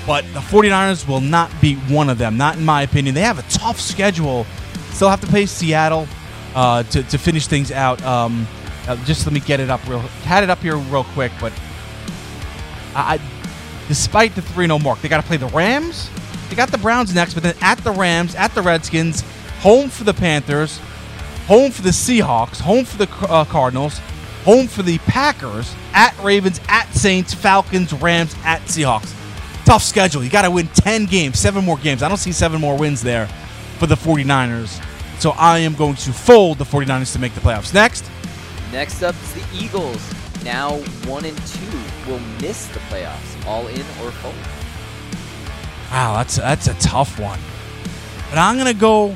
[0.05, 3.15] But the 49ers will not be one of them, not in my opinion.
[3.15, 4.45] They have a tough schedule.
[4.91, 6.07] Still have to play Seattle
[6.55, 8.01] uh, to, to finish things out.
[8.03, 8.47] Um,
[8.87, 9.99] uh, just let me get it up real.
[9.99, 11.53] Had it up here real quick, but
[12.97, 13.19] I
[13.87, 16.09] despite the 3 0 mark, they got to play the Rams.
[16.49, 19.21] They got the Browns next, but then at the Rams, at the Redskins,
[19.59, 20.79] home for the Panthers,
[21.45, 23.99] home for the Seahawks, home for the uh, Cardinals,
[24.43, 29.13] home for the Packers, at Ravens, at Saints, Falcons, Rams, at Seahawks.
[29.65, 30.23] Tough schedule.
[30.23, 32.01] You got to win 10 games, seven more games.
[32.01, 33.27] I don't see seven more wins there
[33.77, 34.81] for the 49ers.
[35.19, 37.73] So I am going to fold the 49ers to make the playoffs.
[37.73, 38.09] Next.
[38.71, 40.01] Next up is the Eagles.
[40.43, 43.45] Now one and two will miss the playoffs.
[43.45, 44.35] All in or fold?
[45.91, 47.39] Wow, that's that's a tough one.
[48.29, 49.15] But I'm gonna go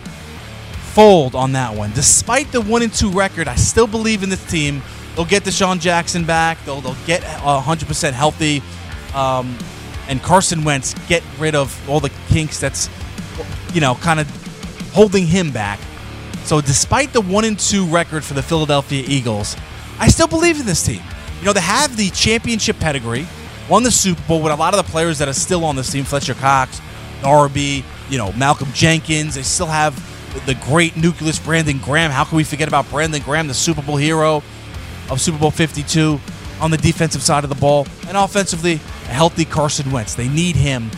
[0.93, 1.91] fold on that one.
[1.93, 4.82] Despite the one and two record, I still believe in this team.
[5.15, 6.63] They'll get DeSean Jackson back.
[6.65, 8.62] They'll they'll get 100% healthy,
[9.13, 9.58] um,
[10.08, 12.89] and Carson Wentz get rid of all the kinks that's
[13.73, 14.27] you know kind of
[14.93, 15.80] holding him back.
[16.43, 19.56] So despite the one and two record for the Philadelphia Eagles,
[19.99, 21.01] I still believe in this team.
[21.41, 23.27] You know they have the championship pedigree,
[23.67, 25.91] won the Super Bowl with a lot of the players that are still on this
[25.91, 26.80] team: Fletcher Cox,
[27.23, 29.34] Darby, you know Malcolm Jenkins.
[29.34, 29.95] They still have
[30.45, 32.12] the great nucleus Brandon Graham.
[32.12, 34.43] How can we forget about Brandon Graham, the Super Bowl hero
[35.10, 36.19] of Super Bowl 52
[36.62, 40.13] on the defensive side of the ball, and offensively a healthy Carson Wentz.
[40.13, 40.91] They need him.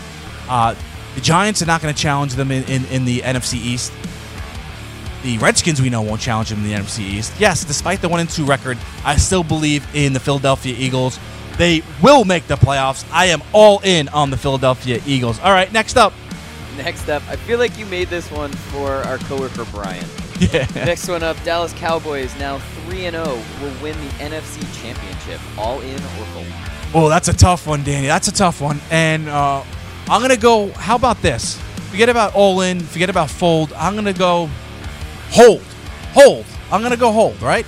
[0.49, 0.75] Uh,
[1.15, 3.93] the Giants are not going to challenge them in, in, in the NFC East.
[5.23, 7.33] The Redskins we know won't challenge him in the NFC East.
[7.39, 11.17] Yes, despite the one and two record, I still believe in the Philadelphia Eagles.
[11.57, 13.09] They will make the playoffs.
[13.11, 15.39] I am all in on the Philadelphia Eagles.
[15.39, 16.13] All right, next up.
[16.75, 20.05] Next up, I feel like you made this one for our coworker Brian.
[20.39, 20.67] Yeah.
[20.75, 22.57] Next one up, Dallas Cowboys now
[22.87, 23.25] 3 and 0
[23.61, 25.39] will win the NFC Championship.
[25.57, 26.47] All in or fold.
[26.95, 28.07] Oh, that's a tough one, Danny.
[28.07, 28.79] That's a tough one.
[28.91, 29.63] And uh,
[30.09, 31.59] I'm going to go, how about this?
[31.91, 33.71] Forget about all in, forget about fold.
[33.73, 34.49] I'm going to go
[35.33, 35.61] hold.
[36.13, 36.45] Hold.
[36.71, 37.65] I'm going to go hold, right?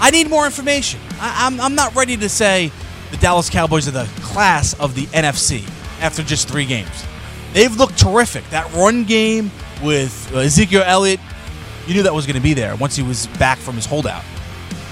[0.00, 1.00] I need more information.
[1.20, 2.72] I, I'm, I'm not ready to say
[3.10, 5.62] the Dallas Cowboys are the class of the NFC
[6.00, 7.04] after just three games.
[7.52, 8.44] They've looked terrific.
[8.50, 9.50] That run game
[9.82, 11.20] with uh, Ezekiel Elliott,
[11.86, 14.24] you knew that was going to be there once he was back from his holdout.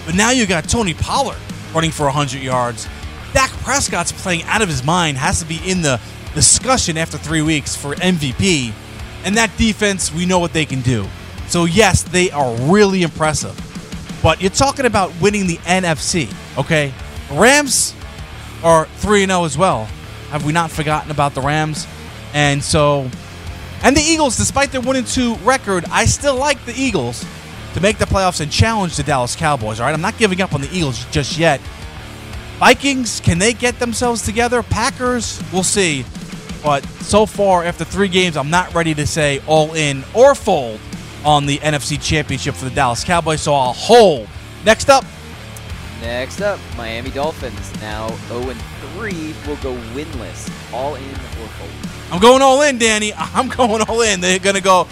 [0.06, 1.38] But now you got Tony Pollard
[1.74, 2.88] running for 100 yards.
[3.32, 6.00] Dak Prescott's playing out of his mind, has to be in the
[6.34, 8.72] discussion after three weeks for MVP.
[9.24, 11.06] And that defense, we know what they can do.
[11.50, 13.58] So, yes, they are really impressive.
[14.22, 16.94] But you're talking about winning the NFC, okay?
[17.32, 17.92] Rams
[18.62, 19.86] are 3 0 as well.
[20.30, 21.88] Have we not forgotten about the Rams?
[22.34, 23.10] And so,
[23.82, 27.26] and the Eagles, despite their 1 and 2 record, I still like the Eagles
[27.74, 29.92] to make the playoffs and challenge the Dallas Cowboys, all right?
[29.92, 31.60] I'm not giving up on the Eagles just yet.
[32.60, 34.62] Vikings, can they get themselves together?
[34.62, 36.04] Packers, we'll see.
[36.62, 40.78] But so far, after three games, I'm not ready to say all in or fold
[41.24, 44.28] on the NFC Championship for the Dallas Cowboys, so I'll hold.
[44.64, 45.04] Next up,
[46.00, 48.60] Next up, Miami Dolphins now 0 and
[48.96, 50.50] 3 will go winless.
[50.72, 51.70] All in or fold.
[52.10, 53.12] I'm going all in, Danny.
[53.16, 54.20] I'm going all in.
[54.20, 54.88] They're going to go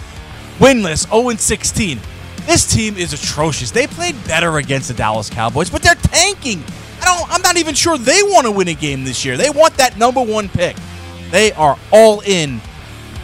[0.59, 1.99] winless, 0 and 16.
[2.45, 3.71] This team is atrocious.
[3.71, 6.63] They played better against the Dallas Cowboys, but they're tanking.
[7.01, 7.31] I don't.
[7.33, 9.35] I'm not even sure they want to win a game this year.
[9.35, 10.75] They want that number one pick.
[11.31, 12.61] They are all in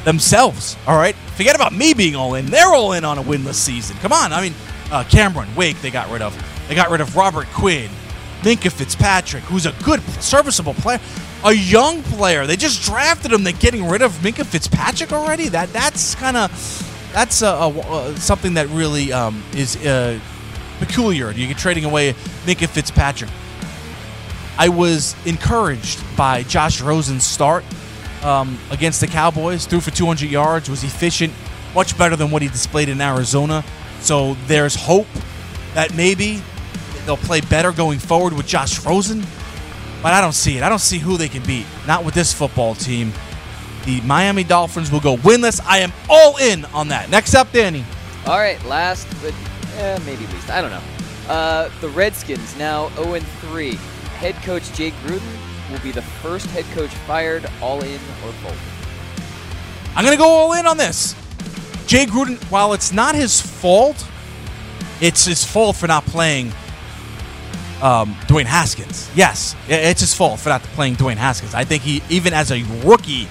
[0.05, 0.77] themselves.
[0.87, 1.15] All right.
[1.35, 2.45] Forget about me being all in.
[2.45, 3.97] They're all in on a winless season.
[3.97, 4.31] Come on.
[4.31, 4.53] I mean,
[4.91, 5.81] uh, Cameron Wake.
[5.81, 6.33] They got rid of.
[6.69, 7.89] They got rid of Robert Quinn,
[8.41, 10.99] Minkah Fitzpatrick, who's a good, serviceable player,
[11.43, 12.47] a young player.
[12.47, 13.43] They just drafted him.
[13.43, 15.49] They're getting rid of Minkah Fitzpatrick already.
[15.49, 16.51] That that's kind of
[17.13, 20.19] that's uh, uh, something that really um, is uh,
[20.79, 21.31] peculiar.
[21.31, 22.13] You're trading away
[22.45, 23.31] Minkah Fitzpatrick.
[24.57, 27.65] I was encouraged by Josh Rosen's start
[28.25, 29.65] um, against the Cowboys.
[29.65, 31.31] Threw for 200 yards, was efficient,
[31.73, 33.63] much better than what he displayed in Arizona.
[34.01, 35.07] So there's hope
[35.75, 36.41] that maybe
[37.05, 39.23] they'll play better going forward with Josh Rosen.
[40.01, 40.63] But I don't see it.
[40.63, 41.65] I don't see who they can beat.
[41.87, 43.13] Not with this football team.
[43.85, 45.61] The Miami Dolphins will go winless.
[45.65, 47.09] I am all in on that.
[47.09, 47.85] Next up, Danny.
[48.25, 49.33] All right, last but
[49.77, 50.49] eh, maybe least.
[50.49, 50.81] I don't know.
[51.27, 53.75] Uh, the Redskins now 0 and 3.
[54.17, 55.21] Head coach Jay Gruden
[55.71, 57.45] will be the first head coach fired.
[57.61, 58.55] All in or fold.
[59.95, 61.15] I'm going to go all in on this.
[61.87, 64.05] Jay Gruden, while it's not his fault,
[65.01, 66.51] it's his fault for not playing
[67.81, 69.09] um, Dwayne Haskins.
[69.15, 71.53] Yes, it's his fault for not playing Dwayne Haskins.
[71.53, 73.27] I think he, even as a rookie,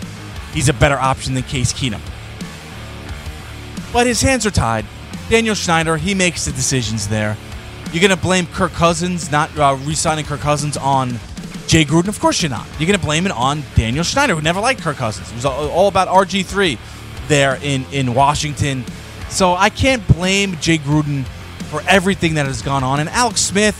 [0.52, 2.00] he's a better option than Case Keenum.
[3.92, 4.86] But his hands are tied.
[5.28, 7.36] Daniel Snyder, he makes the decisions there.
[7.92, 11.18] You're going to blame Kirk Cousins, not uh, re signing Kirk Cousins on
[11.66, 12.08] Jay Gruden?
[12.08, 12.66] Of course you're not.
[12.78, 15.30] You're going to blame it on Daniel Snyder, who never liked Kirk Cousins.
[15.30, 16.78] It was all about RG3
[17.28, 18.84] there in, in Washington.
[19.30, 21.24] So I can't blame Jay Gruden
[21.70, 23.00] for everything that has gone on.
[23.00, 23.76] And Alex Smith,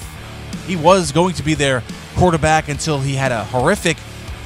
[0.67, 1.83] he was going to be their
[2.17, 3.97] quarterback until he had a horrific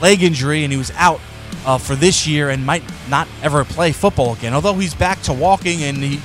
[0.00, 1.20] leg injury and he was out
[1.64, 4.54] uh, for this year and might not ever play football again.
[4.54, 6.20] Although he's back to walking and he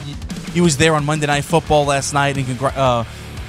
[0.54, 3.04] he was there on Monday Night Football last night and congr- uh,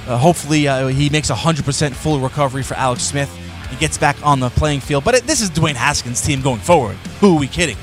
[0.07, 3.29] uh, hopefully uh, he makes a hundred percent full recovery for Alex Smith
[3.75, 5.03] and gets back on the playing field.
[5.03, 6.95] But it, this is Dwayne Haskins' team going forward.
[7.19, 7.77] Who are we kidding?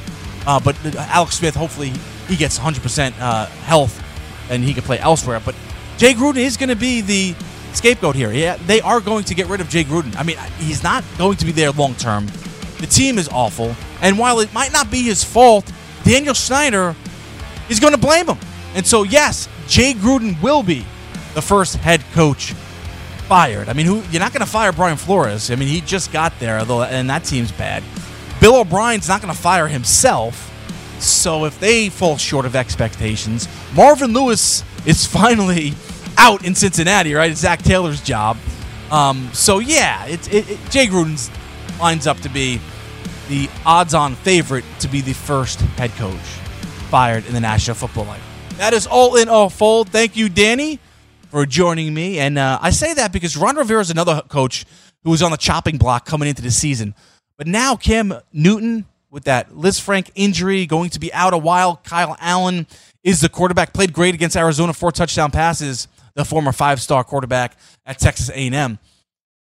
[0.46, 1.92] Uh, but uh, Alex Smith, hopefully
[2.28, 4.02] he gets 100% uh, health
[4.50, 5.40] and he can play elsewhere.
[5.44, 5.55] But
[5.98, 7.35] Jay Gruden is going to be the
[7.74, 8.33] scapegoat here.
[8.33, 10.16] Yeah, they are going to get rid of Jay Gruden.
[10.16, 12.26] I mean, he's not going to be there long term.
[12.81, 15.70] The team is awful, and while it might not be his fault,
[16.02, 16.96] Daniel Snyder
[17.68, 18.38] is going to blame him.
[18.74, 20.85] And so, yes, Jay Gruden will be
[21.35, 22.55] the first head coach
[23.22, 23.68] fired.
[23.68, 25.50] I mean, who you're not going to fire Brian Flores.
[25.50, 27.82] I mean, he just got there, although, and that team's bad.
[28.40, 30.49] Bill O'Brien's not going to fire himself.
[30.99, 35.74] So if they fall short of expectations, Marvin Lewis is finally
[36.16, 37.30] out in Cincinnati, right?
[37.30, 38.36] It's Zac Taylor's job.
[38.90, 41.30] Um, so yeah, it, it, it, Jay Gruden
[41.80, 42.61] lines up to be
[43.28, 46.18] the odds-on favorite to be the first head coach
[46.90, 48.20] fired in the National Football League.
[48.59, 49.88] That is all in all fold.
[49.88, 50.78] Thank you, Danny,
[51.33, 52.18] for joining me.
[52.18, 54.66] And uh, I say that because Ron Rivera is another coach
[55.03, 56.95] who was on the chopping block coming into the season.
[57.39, 61.76] But now Cam Newton with that Lisfranc injury going to be out a while.
[61.85, 62.66] Kyle Allen
[63.03, 63.72] is the quarterback.
[63.72, 65.89] Played great against Arizona, four touchdown passes.
[66.14, 67.57] The former five-star quarterback
[67.87, 68.78] at Texas A&M,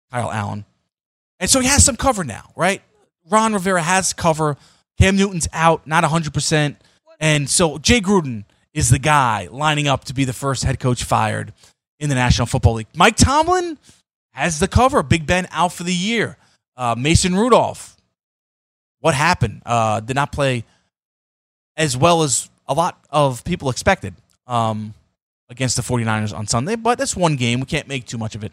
[0.10, 0.64] Kyle Allen,
[1.42, 2.82] and so he has some cover now, right?
[3.30, 4.56] Ron Rivera has cover.
[4.98, 6.78] Cam Newton's out, not 100%.
[7.20, 11.04] And so Jay Gruden is the guy lining up to be the first head coach
[11.04, 11.52] fired
[12.02, 12.88] in the National Football League.
[12.96, 13.78] Mike Tomlin
[14.32, 15.04] has the cover.
[15.04, 16.36] Big Ben out for the year.
[16.76, 17.96] Uh, Mason Rudolph,
[19.00, 19.62] what happened?
[19.66, 20.66] Uh, did not play
[21.78, 24.16] as well as a lot of people expected
[24.48, 24.94] um,
[25.48, 27.60] against the 49ers on Sunday, but that's one game.
[27.60, 28.52] We can't make too much of it,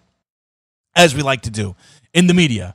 [0.94, 1.74] as we like to do
[2.12, 2.74] in the media.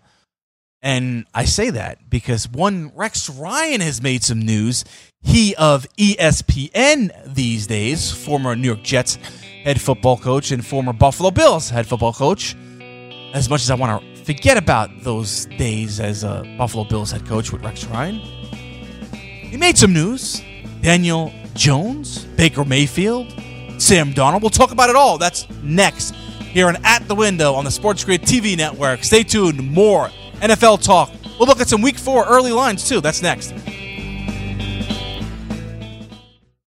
[0.82, 4.84] And I say that because one Rex Ryan has made some news.
[5.22, 9.18] He of ESPN these days, former New York Jets
[9.64, 12.56] head football coach and former Buffalo Bills head football coach.
[13.34, 17.26] As much as I want to forget about those days as a Buffalo Bills head
[17.26, 18.16] coach with Rex Ryan,
[19.50, 20.42] he made some news.
[20.82, 23.32] Daniel Jones, Baker Mayfield,
[23.78, 24.42] Sam Darnold.
[24.42, 25.18] We'll talk about it all.
[25.18, 26.14] That's next
[26.54, 29.04] here on At the Window on the Sports Grid TV network.
[29.04, 29.72] Stay tuned.
[29.72, 31.10] More NFL talk.
[31.40, 33.02] We'll look at some week four early lines, too.
[33.02, 33.54] That's next.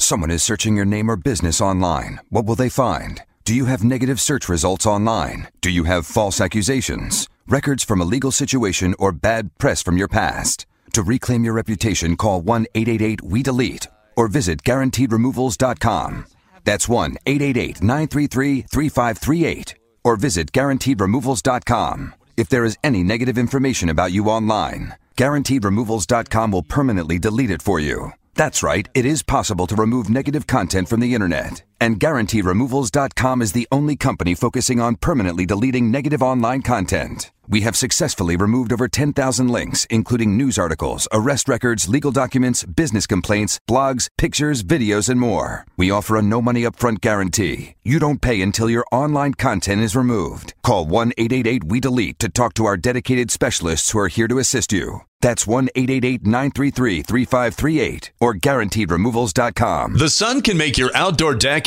[0.00, 2.20] Someone is searching your name or business online.
[2.30, 3.20] What will they find?
[3.44, 5.48] Do you have negative search results online?
[5.60, 10.08] Do you have false accusations, records from a legal situation, or bad press from your
[10.08, 10.64] past?
[10.94, 16.26] To reclaim your reputation, call 1 888 We Delete or visit guaranteedremovals.com.
[16.64, 22.14] That's 1 888 933 3538 or visit guaranteedremovals.com.
[22.38, 27.78] If there is any negative information about you online, guaranteedremovals.com will permanently delete it for
[27.78, 28.12] you.
[28.34, 31.62] That's right, it is possible to remove negative content from the internet.
[31.80, 37.30] And GuaranteeRemovals.com is the only company focusing on permanently deleting negative online content.
[37.50, 43.08] We have successfully removed over 10,000 links, including news articles, arrest records, legal documents, business
[43.08, 45.66] complaints, blogs, pictures, videos, and more.
[45.76, 47.74] We offer a no money upfront guarantee.
[47.82, 50.54] You don't pay until your online content is removed.
[50.62, 54.38] Call 1 888 We Delete to talk to our dedicated specialists who are here to
[54.38, 55.00] assist you.
[55.20, 59.98] That's 1 888 933 3538 or guaranteedremovals.com.
[59.98, 61.66] The sun can make your outdoor deck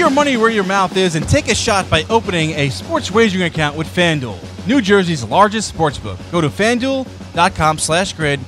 [0.00, 3.44] your money where your mouth is and take a shot by opening a sports wagering
[3.44, 6.18] account with FanDuel, New Jersey's largest sportsbook.
[6.32, 8.40] Go to fanduel.com slash grid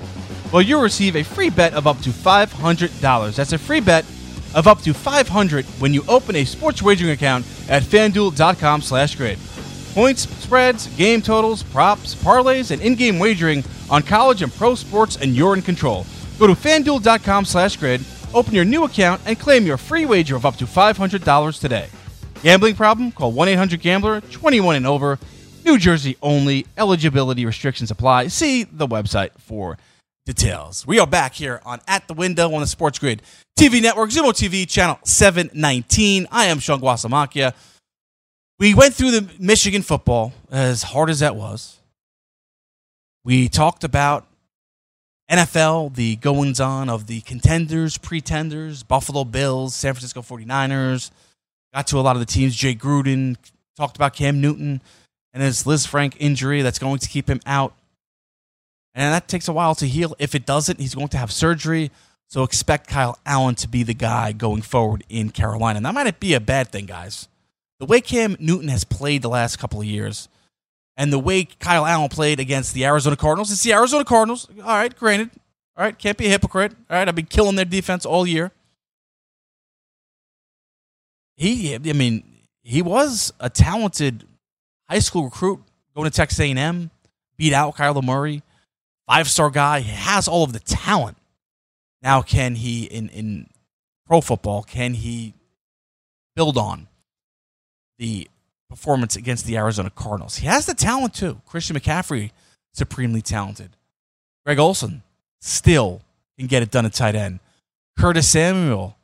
[0.50, 3.36] where you'll receive a free bet of up to $500.
[3.36, 4.06] That's a free bet
[4.54, 9.38] of up to $500 when you open a sports wagering account at fanduel.com slash grid.
[9.92, 15.36] Points, spreads, game totals, props, parlays, and in-game wagering on college and pro sports and
[15.36, 16.06] you're in control.
[16.38, 18.00] Go to fanduel.com slash grid
[18.34, 21.88] Open your new account and claim your free wager of up to $500 today.
[22.42, 23.12] Gambling problem?
[23.12, 25.18] Call 1 800 Gambler 21 and over.
[25.64, 26.66] New Jersey only.
[26.76, 28.28] Eligibility restrictions apply.
[28.28, 29.76] See the website for
[30.24, 30.86] details.
[30.86, 33.22] We are back here on At the Window on the Sports Grid
[33.58, 36.26] TV network, Xumo TV, channel 719.
[36.30, 37.54] I am Sean Guasamakia.
[38.58, 41.78] We went through the Michigan football, as hard as that was.
[43.24, 44.26] We talked about
[45.32, 51.10] NFL, the goings on of the contenders, pretenders, Buffalo Bills, San Francisco 49ers.
[51.72, 52.54] Got to a lot of the teams.
[52.54, 53.36] Jay Gruden
[53.74, 54.82] talked about Cam Newton
[55.32, 57.74] and his Lisfranc injury that's going to keep him out.
[58.94, 60.14] And that takes a while to heal.
[60.18, 61.90] If it doesn't, he's going to have surgery.
[62.28, 65.78] So expect Kyle Allen to be the guy going forward in Carolina.
[65.78, 67.28] And that might be a bad thing, guys.
[67.80, 70.28] The way Cam Newton has played the last couple of years
[70.96, 74.48] and the way Kyle Allen played against the Arizona Cardinals, it's the Arizona Cardinals.
[74.58, 75.30] All right, granted.
[75.76, 76.72] All right, can't be a hypocrite.
[76.90, 78.52] All right, I've been killing their defense all year.
[81.36, 82.24] He, I mean,
[82.62, 84.24] he was a talented
[84.88, 85.60] high school recruit
[85.94, 86.90] going to Texas A&M,
[87.36, 88.42] beat out Kyler Murray,
[89.06, 89.80] five star guy.
[89.80, 91.16] He has all of the talent.
[92.02, 93.48] Now, can he in in
[94.06, 94.62] pro football?
[94.62, 95.34] Can he
[96.34, 96.88] build on
[97.98, 98.28] the
[98.72, 100.36] performance against the Arizona Cardinals?
[100.36, 101.42] He has the talent too.
[101.46, 102.30] Christian McCaffrey,
[102.72, 103.76] supremely talented.
[104.46, 105.02] Greg Olsen
[105.40, 106.00] still
[106.38, 107.40] can get it done at tight end.
[107.98, 108.96] Curtis Samuel.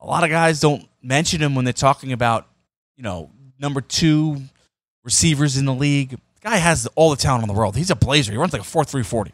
[0.00, 2.46] A lot of guys don't mention him when they're talking about,
[2.96, 4.40] you know, number two
[5.04, 6.10] receivers in the league.
[6.10, 7.76] The guy has all the talent in the world.
[7.76, 8.32] He's a blazer.
[8.32, 9.32] He runs like a 4 3 40.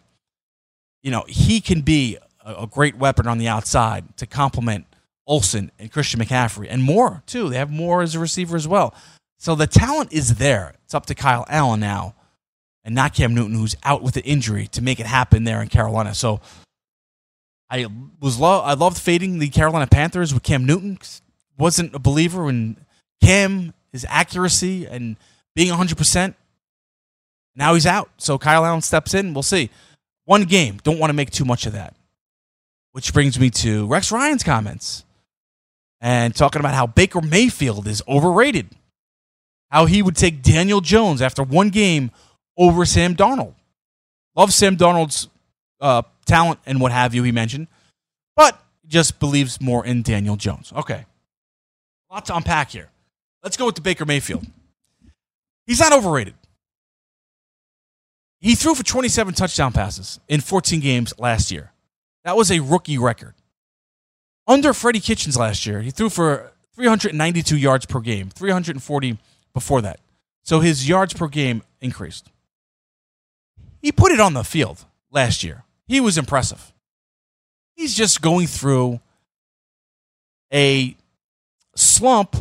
[1.03, 4.87] You know, he can be a, a great weapon on the outside to complement
[5.27, 7.49] Olsen and Christian McCaffrey and more, too.
[7.49, 8.95] They have more as a receiver as well.
[9.43, 10.77] So the talent is there.
[10.85, 12.15] It's up to Kyle Allen now
[12.85, 15.67] and not Cam Newton, who's out with an injury, to make it happen there in
[15.67, 16.15] Carolina.
[16.15, 16.41] So
[17.69, 17.89] I
[18.21, 20.97] was lo- I loved fading the Carolina Panthers with Cam Newton.
[21.59, 22.77] Wasn't a believer in
[23.21, 25.17] Cam, his accuracy, and
[25.57, 26.37] being 100%.
[27.57, 28.11] Now he's out.
[28.19, 29.35] So Kyle Allen steps in.
[29.35, 29.71] We'll see.
[30.25, 30.79] One game.
[30.85, 31.97] Don't want to make too much of that.
[32.93, 35.05] Which brings me to Rex Ryan's comments
[36.01, 38.69] and talking about how Baker Mayfield is overrated.
[39.73, 42.11] How he would take Daniel Jones after one game
[42.59, 43.55] over Sam Darnold.
[44.37, 45.29] Love Sam Darnold's
[45.81, 47.69] uh, talent and what have you, he mentioned,
[48.37, 50.75] but just believes more in Daniel Jones.
[50.77, 51.07] Okay.
[52.11, 52.91] A lot to unpack here.
[53.43, 54.47] Let's go with the Baker Mayfield.
[55.67, 56.35] He's not overrated.
[58.41, 61.73] He threw for 27 touchdown passes in 14 games last year.
[62.25, 63.35] That was a rookie record.
[64.47, 69.19] Under Freddie Kitchens last year, he threw for 392 yards per game, 340
[69.55, 70.01] before that.
[70.43, 72.31] So his yards per game increased.
[73.81, 75.65] He put it on the field last year.
[75.87, 76.73] He was impressive.
[77.75, 79.01] He's just going through
[80.53, 80.97] a
[81.75, 82.37] slump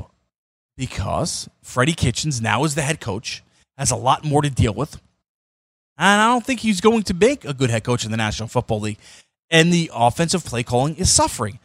[0.78, 3.44] because Freddie Kitchens now is the head coach,
[3.78, 5.00] has a lot more to deal with.
[5.98, 8.50] And I don't think he's going to make a good head coach in the National
[8.50, 8.98] Football League.
[9.50, 11.60] And the offensive play calling is suffering.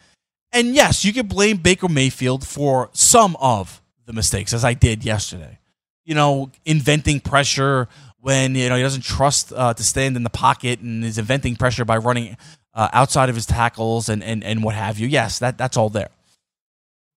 [0.51, 5.05] And yes, you can blame Baker Mayfield for some of the mistakes, as I did
[5.05, 5.59] yesterday.
[6.05, 7.87] You know, inventing pressure
[8.19, 11.57] when you know he doesn't trust uh, to stand in the pocket and is inventing
[11.57, 12.37] pressure by running
[12.73, 15.07] uh, outside of his tackles and, and and what have you.
[15.07, 16.09] Yes, that that's all there.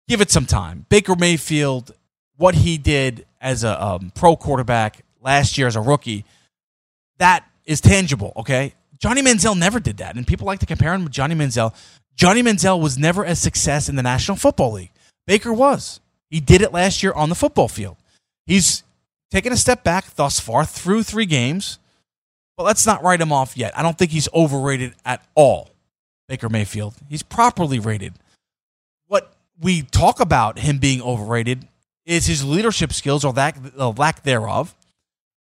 [0.08, 0.86] Give it some time.
[0.90, 1.94] Baker Mayfield,
[2.36, 6.26] what he did as a um, pro quarterback last year as a rookie,
[7.20, 8.34] that is tangible.
[8.36, 11.76] Okay, Johnny Manziel never did that, and people like to compare him with Johnny Manziel.
[12.16, 14.92] Johnny Manziel was never a success in the National Football League.
[15.28, 16.02] Baker was.
[16.30, 17.98] He did it last year on the football field.
[18.46, 18.84] He's
[19.32, 21.80] taken a step back thus far through three games,
[22.58, 23.78] but let's not write him off yet.
[23.78, 25.70] I don't think he's overrated at all,
[26.28, 26.96] Baker Mayfield.
[27.10, 28.14] He's properly rated.
[29.08, 31.68] What we talk about him being overrated
[32.06, 34.76] is his leadership skills or lack, uh, lack thereof,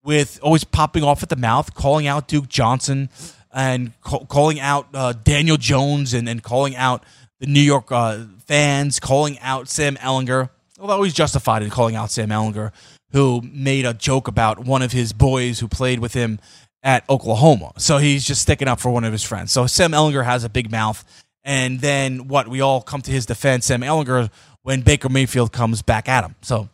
[0.04, 3.10] with always popping off at the mouth, calling out Duke Johnson
[3.52, 7.04] and ca- calling out uh, Daniel Jones and, and calling out
[7.40, 10.50] the New York uh, fans, calling out Sam Ehlinger
[10.90, 12.72] although he's justified in calling out Sam Ehlinger,
[13.12, 16.40] who made a joke about one of his boys who played with him
[16.84, 17.72] at Oklahoma.
[17.78, 19.52] So he's just sticking up for one of his friends.
[19.52, 21.04] So Sam Ehlinger has a big mouth.
[21.44, 22.48] And then what?
[22.48, 24.32] We all come to his defense, Sam Ehlinger,
[24.64, 26.36] when Baker Mayfield comes back at him.
[26.42, 26.70] So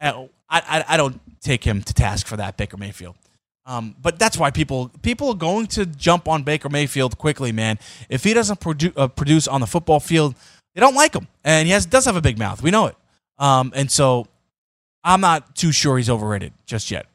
[0.00, 3.16] uh, I, I, I don't take him to task for that, Baker Mayfield.
[3.66, 7.78] Um, but that's why people people are going to jump on Baker Mayfield quickly, man.
[8.08, 10.34] If he doesn't produ- uh, produce on the football field,
[10.74, 12.62] they don't like him, and he has, does have a big mouth.
[12.62, 12.96] We know it.
[13.38, 14.26] Um, and so
[15.04, 17.06] I'm not too sure he's overrated just yet.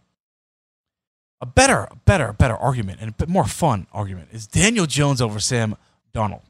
[1.41, 5.39] A better, better, better argument and a bit more fun argument is Daniel Jones over
[5.39, 5.75] Sam
[6.13, 6.43] Darnold.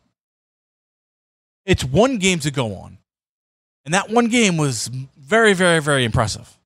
[1.65, 2.97] It's one game to go on.
[3.85, 6.57] And that one game was very, very, very impressive.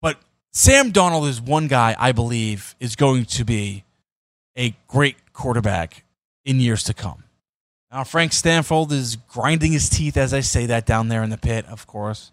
[0.00, 0.16] But
[0.52, 3.84] Sam Darnold is one guy I believe is going to be
[4.56, 6.04] a great quarterback
[6.44, 7.24] in years to come.
[7.92, 11.38] Now, Frank Stanford is grinding his teeth as I say that down there in the
[11.38, 12.30] pit, of course.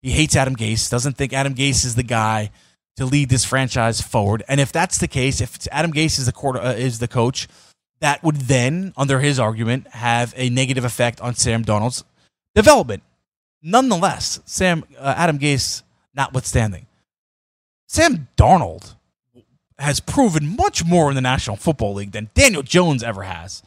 [0.00, 2.50] He hates Adam Gase, doesn't think Adam Gase is the guy
[2.96, 4.42] to lead this franchise forward.
[4.48, 7.48] And if that's the case, if Adam Gase is the quarter, uh, is the coach,
[8.00, 12.04] that would then, under his argument, have a negative effect on Sam Darnold's
[12.54, 13.02] development.
[13.62, 15.82] Nonetheless, Sam uh, Adam Gase
[16.14, 16.86] notwithstanding,
[17.86, 18.94] Sam Darnold
[19.78, 23.62] has proven much more in the National Football League than Daniel Jones ever has.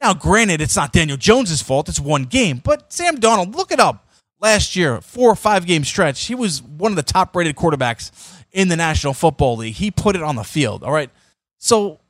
[0.00, 2.60] Now, granted, it's not Daniel Jones's fault; it's one game.
[2.62, 4.06] But Sam Darnold, look it up.
[4.40, 8.10] Last year, four or five game stretch, he was one of the top rated quarterbacks
[8.52, 9.74] in the National Football League.
[9.74, 10.82] He put it on the field.
[10.82, 11.10] All right,
[11.58, 12.00] so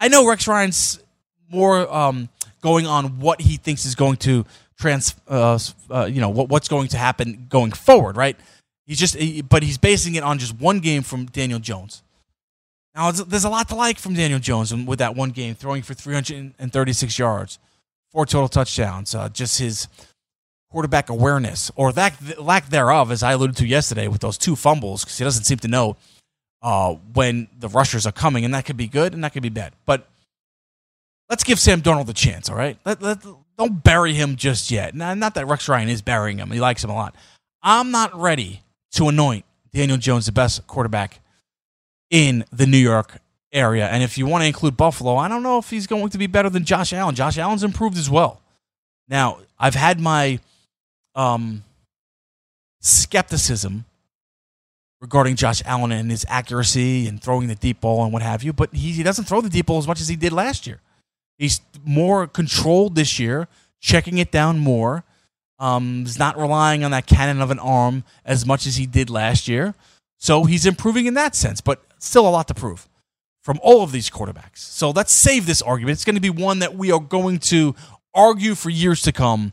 [0.00, 1.00] I know Rex Ryan's
[1.50, 2.28] more um,
[2.60, 4.44] going on what he thinks is going to
[4.78, 5.58] trans, uh,
[5.90, 8.36] uh, you know, what, what's going to happen going forward, right?
[8.86, 9.16] He's just,
[9.48, 12.02] but he's basing it on just one game from Daniel Jones.
[12.98, 15.94] Now, there's a lot to like from Daniel Jones with that one game, throwing for
[15.94, 17.60] 336 yards,
[18.10, 19.86] four total touchdowns, uh, just his
[20.68, 25.04] quarterback awareness or lack, lack thereof, as I alluded to yesterday with those two fumbles,
[25.04, 25.96] because he doesn't seem to know
[26.60, 29.48] uh, when the rushers are coming, and that could be good and that could be
[29.48, 29.74] bad.
[29.86, 30.08] But
[31.30, 32.78] let's give Sam Darnold a chance, all right?
[32.84, 33.18] Let, let,
[33.56, 34.96] don't bury him just yet.
[34.96, 37.14] Now, not that Rex Ryan is burying him, he likes him a lot.
[37.62, 38.62] I'm not ready
[38.94, 41.20] to anoint Daniel Jones the best quarterback
[42.10, 43.18] in the New York
[43.52, 43.86] area.
[43.88, 46.26] And if you want to include Buffalo, I don't know if he's going to be
[46.26, 47.14] better than Josh Allen.
[47.14, 48.40] Josh Allen's improved as well.
[49.08, 50.38] Now, I've had my
[51.14, 51.64] um,
[52.80, 53.84] skepticism
[55.00, 58.52] regarding Josh Allen and his accuracy and throwing the deep ball and what have you,
[58.52, 60.80] but he, he doesn't throw the deep ball as much as he did last year.
[61.38, 63.46] He's more controlled this year,
[63.80, 65.04] checking it down more.
[65.60, 69.08] Um, he's not relying on that cannon of an arm as much as he did
[69.08, 69.74] last year.
[70.18, 72.88] So he's improving in that sense, but still a lot to prove
[73.42, 74.58] from all of these quarterbacks.
[74.58, 75.92] So let's save this argument.
[75.92, 77.74] It's going to be one that we are going to
[78.14, 79.52] argue for years to come.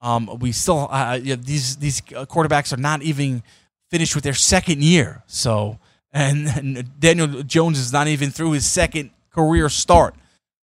[0.00, 3.42] Um, we still uh, yeah, these these quarterbacks are not even
[3.90, 5.22] finished with their second year.
[5.26, 5.78] So
[6.12, 10.14] and, and Daniel Jones is not even through his second career start.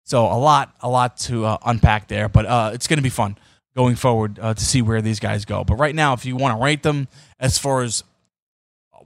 [0.04, 3.10] So a lot, a lot to uh, unpack there, but uh, it's going to be
[3.10, 3.38] fun
[3.76, 5.64] going forward uh, to see where these guys go.
[5.64, 7.08] But right now, if you want to rate them
[7.40, 8.04] as far as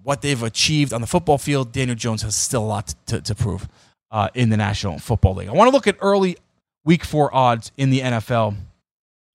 [0.04, 3.36] what they've achieved on the football field, Daniel Jones has still a lot to, to
[3.36, 3.68] prove
[4.12, 5.50] uh, in the National Football League.
[5.50, 6.38] I want to look at early
[6.84, 8.56] Week Four odds in the NFL.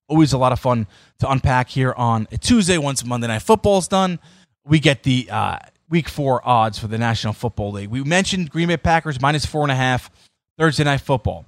[0.09, 0.87] Always a lot of fun
[1.19, 4.19] to unpack here on a Tuesday once Monday Night Football is done.
[4.65, 5.59] We get the uh,
[5.89, 7.89] Week Four odds for the National Football League.
[7.89, 10.11] We mentioned Green Bay Packers minus four and a half
[10.59, 11.45] Thursday Night Football.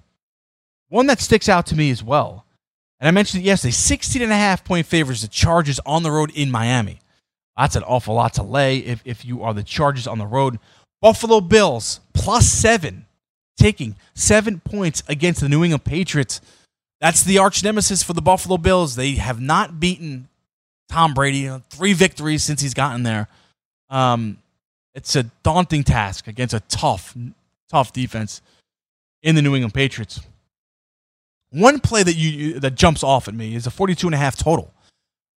[0.88, 2.46] One that sticks out to me as well,
[3.00, 6.10] and I mentioned it yesterday 16 and a half point favors the Chargers on the
[6.10, 7.00] road in Miami.
[7.58, 10.60] That's an awful lot to lay if, if you are the Chargers on the road.
[11.02, 13.06] Buffalo Bills plus seven,
[13.58, 16.40] taking seven points against the New England Patriots.
[17.00, 18.94] That's the arch nemesis for the Buffalo Bills.
[18.94, 20.28] They have not beaten
[20.88, 21.50] Tom Brady.
[21.70, 23.26] Three victories since he's gotten there.
[23.90, 24.38] Um,
[24.94, 27.16] it's a daunting task against a tough,
[27.70, 28.40] tough defense
[29.22, 30.20] in the New England Patriots.
[31.50, 34.36] One play that you that jumps off at me is a 42 and a half
[34.36, 34.72] total.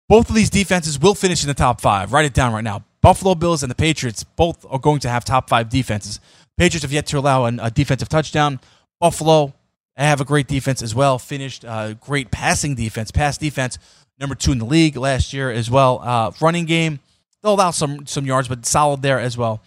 [0.09, 2.11] Both of these defenses will finish in the top five.
[2.11, 2.83] Write it down right now.
[2.99, 6.19] Buffalo Bills and the Patriots both are going to have top five defenses.
[6.57, 8.59] Patriots have yet to allow an, a defensive touchdown.
[8.99, 9.53] Buffalo
[9.95, 11.19] have a great defense as well.
[11.19, 13.77] Finished uh, great passing defense, pass defense,
[14.19, 16.01] number two in the league last year as well.
[16.03, 16.99] Uh, running game,
[17.41, 19.61] they'll allow some some yards, but solid there as well.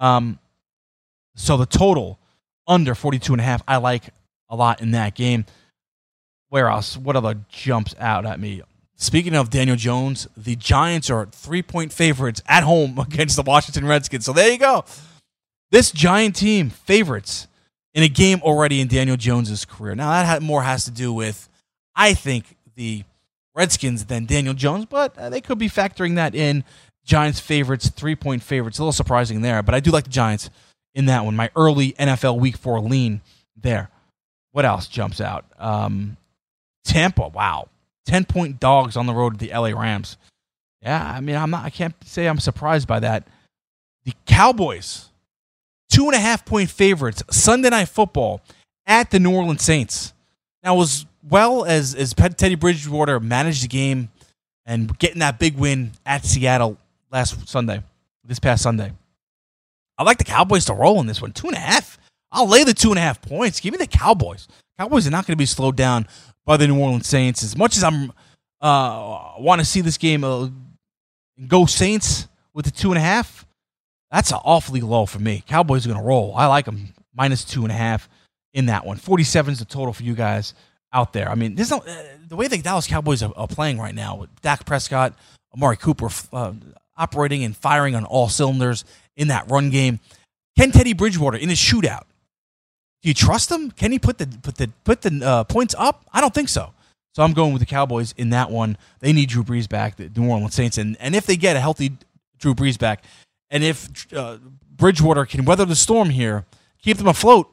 [0.00, 0.38] Um,
[1.36, 2.18] so the total
[2.66, 4.04] under 42 and a half, I like
[4.48, 5.44] a lot in that game
[6.52, 6.98] where else?
[6.98, 8.60] What other jumps out at me?
[9.02, 13.84] Speaking of Daniel Jones, the Giants are three point favorites at home against the Washington
[13.84, 14.24] Redskins.
[14.24, 14.84] So there you go.
[15.72, 17.48] This Giant team, favorites
[17.94, 19.96] in a game already in Daniel Jones's career.
[19.96, 21.48] Now, that more has to do with,
[21.96, 23.02] I think, the
[23.56, 26.62] Redskins than Daniel Jones, but uh, they could be factoring that in.
[27.04, 28.78] Giants favorites, three point favorites.
[28.78, 30.48] A little surprising there, but I do like the Giants
[30.94, 31.34] in that one.
[31.34, 33.20] My early NFL week four lean
[33.60, 33.90] there.
[34.52, 35.44] What else jumps out?
[35.58, 36.18] Um,
[36.84, 37.68] Tampa, wow.
[38.06, 40.16] 10 point dogs on the road to the LA Rams.
[40.82, 43.26] Yeah, I mean, I'm not, I can't say I'm surprised by that.
[44.04, 45.08] The Cowboys,
[45.90, 48.40] two and a half point favorites, Sunday night football
[48.86, 50.12] at the New Orleans Saints.
[50.64, 54.10] Now, as well as, as Teddy Bridgewater managed the game
[54.66, 56.78] and getting that big win at Seattle
[57.10, 57.82] last Sunday,
[58.24, 58.92] this past Sunday,
[59.98, 61.32] I like the Cowboys to roll in this one.
[61.32, 61.98] Two and a half.
[62.32, 63.60] I'll lay the two and a half points.
[63.60, 64.48] Give me the Cowboys.
[64.78, 66.08] Cowboys are not going to be slowed down
[66.44, 67.42] by the New Orleans Saints.
[67.42, 68.12] As much as I'm
[68.60, 70.48] uh, want to see this game uh,
[71.46, 73.46] go Saints with the two and a half,
[74.10, 75.42] That's awfully low for me.
[75.46, 76.34] Cowboys are going to roll.
[76.36, 78.08] I like them minus two and a half
[78.52, 78.96] in that one.
[78.96, 80.54] 47 is the total for you guys
[80.92, 81.28] out there.
[81.28, 84.16] I mean, there's no uh, the way the Dallas Cowboys are, are, playing right now
[84.16, 85.14] with Dak Prescott,
[85.54, 86.52] Amari Cooper uh,
[86.96, 88.84] operating and firing on all cylinders
[89.16, 90.00] in that run game.
[90.58, 92.04] Can Teddy Bridgewater in a shootout?
[93.02, 93.70] Do you trust him?
[93.72, 96.04] Can he put the put the put the uh, points up?
[96.12, 96.72] I don't think so.
[97.14, 98.78] So I'm going with the Cowboys in that one.
[99.00, 101.60] They need Drew Brees back, the New Orleans Saints, and and if they get a
[101.60, 101.92] healthy
[102.38, 103.04] Drew Brees back,
[103.50, 104.38] and if uh,
[104.76, 106.46] Bridgewater can weather the storm here,
[106.80, 107.52] keep them afloat,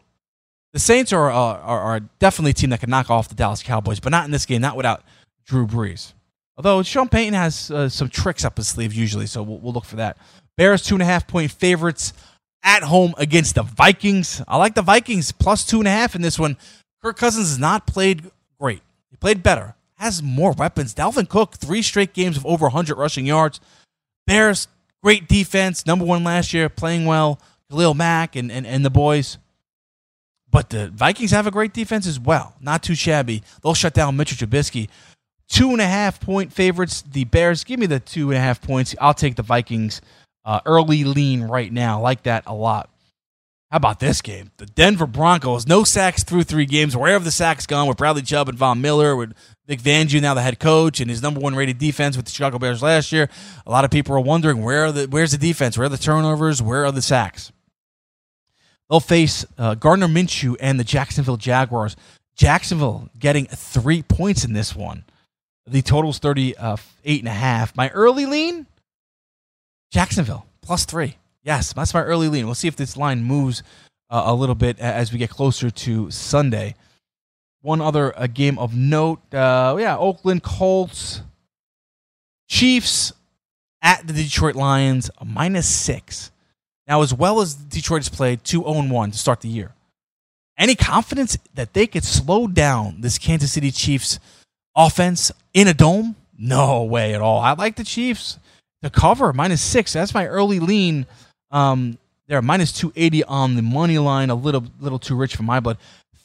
[0.72, 3.64] the Saints are, uh, are, are definitely a team that can knock off the Dallas
[3.64, 5.04] Cowboys, but not in this game, not without
[5.46, 6.14] Drew Brees.
[6.58, 9.86] Although Sean Payton has uh, some tricks up his sleeve usually, so we'll, we'll look
[9.86, 10.18] for that.
[10.58, 12.14] Bears two and a half point favorites
[12.64, 14.42] at home against the Vikings.
[14.48, 16.58] I like the Vikings plus two and a half in this one.
[17.02, 18.30] Kirk Cousins has not played
[18.60, 18.82] great.
[19.10, 20.94] He played better, has more weapons.
[20.94, 23.60] Dalvin Cook, three straight games of over 100 rushing yards.
[24.28, 24.68] Bears,
[25.02, 27.40] great defense, number one last year, playing well.
[27.70, 29.38] Khalil Mack and, and, and the boys.
[30.52, 32.56] But the Vikings have a great defense as well.
[32.60, 33.44] Not too shabby.
[33.62, 34.90] They'll shut down Mitchell Trubisky.
[35.48, 37.04] Two and a half point favorites.
[37.04, 38.96] The Bears, give me the two and a half points.
[39.00, 40.02] I'll take the Vikings
[40.50, 42.02] uh, early lean right now.
[42.02, 42.90] like that a lot.
[43.70, 44.50] How about this game?
[44.58, 46.98] The Denver Broncos, no sacks through three games.
[46.98, 49.36] Where have the sacks gone with Bradley Chubb and Von Miller, with
[49.68, 52.58] Vic Fangio now the head coach, and his number one rated defense with the Chicago
[52.58, 53.30] Bears last year?
[53.68, 55.78] A lot of people are wondering where are the where's the defense?
[55.78, 56.64] Where are the turnovers?
[56.64, 57.52] Where are the sacks?
[58.90, 61.96] They'll face uh, Gardner Minshew and the Jacksonville Jaguars.
[62.36, 65.04] Jacksonville getting three points in this one.
[65.68, 67.76] The total's 38 uh, and a half.
[67.76, 68.66] My early lean,
[69.92, 71.18] Jacksonville, plus three.
[71.44, 72.46] Yes, that's my early lean.
[72.46, 73.64] We'll see if this line moves
[74.10, 76.76] uh, a little bit as we get closer to Sunday.
[77.62, 81.22] One other uh, game of note, uh, yeah, Oakland Colts,
[82.48, 83.14] Chiefs
[83.82, 86.32] at the Detroit Lions, minus six.
[86.88, 89.74] Now, as well as Detroit has played 2 0 1 to start the year,
[90.58, 94.20] any confidence that they could slow down this Kansas City Chiefs
[94.76, 96.16] offense in a dome?
[96.38, 97.40] No way at all.
[97.40, 98.40] I like the Chiefs
[98.84, 99.94] to cover minus six.
[99.94, 101.06] That's my early lean.
[101.52, 105.60] Um, they're minus 280 on the money line, a little little too rich for my
[105.60, 105.78] blood.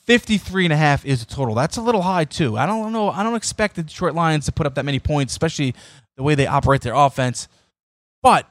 [0.05, 1.55] 53 and a half is the total.
[1.55, 2.59] That's a little high too.
[2.59, 3.09] I don't know.
[3.09, 5.75] I don't expect the Detroit Lions to put up that many points, especially
[6.17, 7.49] the way they operate their offense.
[8.23, 8.47] But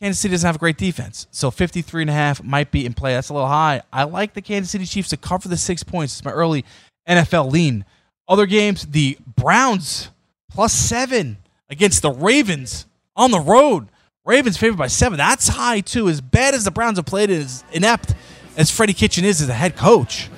[0.00, 1.28] Kansas City doesn't have a great defense.
[1.30, 3.14] So 53 and a half might be in play.
[3.14, 3.82] That's a little high.
[3.92, 6.14] I like the Kansas City Chiefs to cover the six points.
[6.14, 6.64] It's my early
[7.08, 7.84] NFL lean.
[8.28, 10.10] Other games, the Browns
[10.50, 11.38] plus seven
[11.70, 12.86] against the Ravens
[13.16, 13.88] on the road.
[14.24, 15.18] Ravens favored by seven.
[15.18, 16.08] That's high too.
[16.08, 18.14] As bad as the Browns have played, as inept
[18.56, 20.28] as Freddie Kitchen is as a head coach.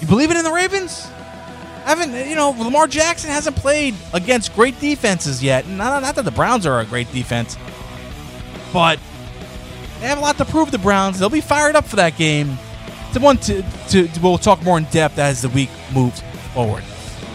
[0.00, 1.08] You believe it in the Ravens?
[1.88, 5.66] haven't you know Lamar Jackson hasn't played against great defenses yet.
[5.66, 7.56] Not, not that the Browns are a great defense,
[8.74, 8.98] but
[10.00, 10.70] they have a lot to prove.
[10.70, 12.58] The Browns they'll be fired up for that game.
[13.14, 16.22] The one to, to, to we'll talk more in depth as the week moves
[16.52, 16.84] forward.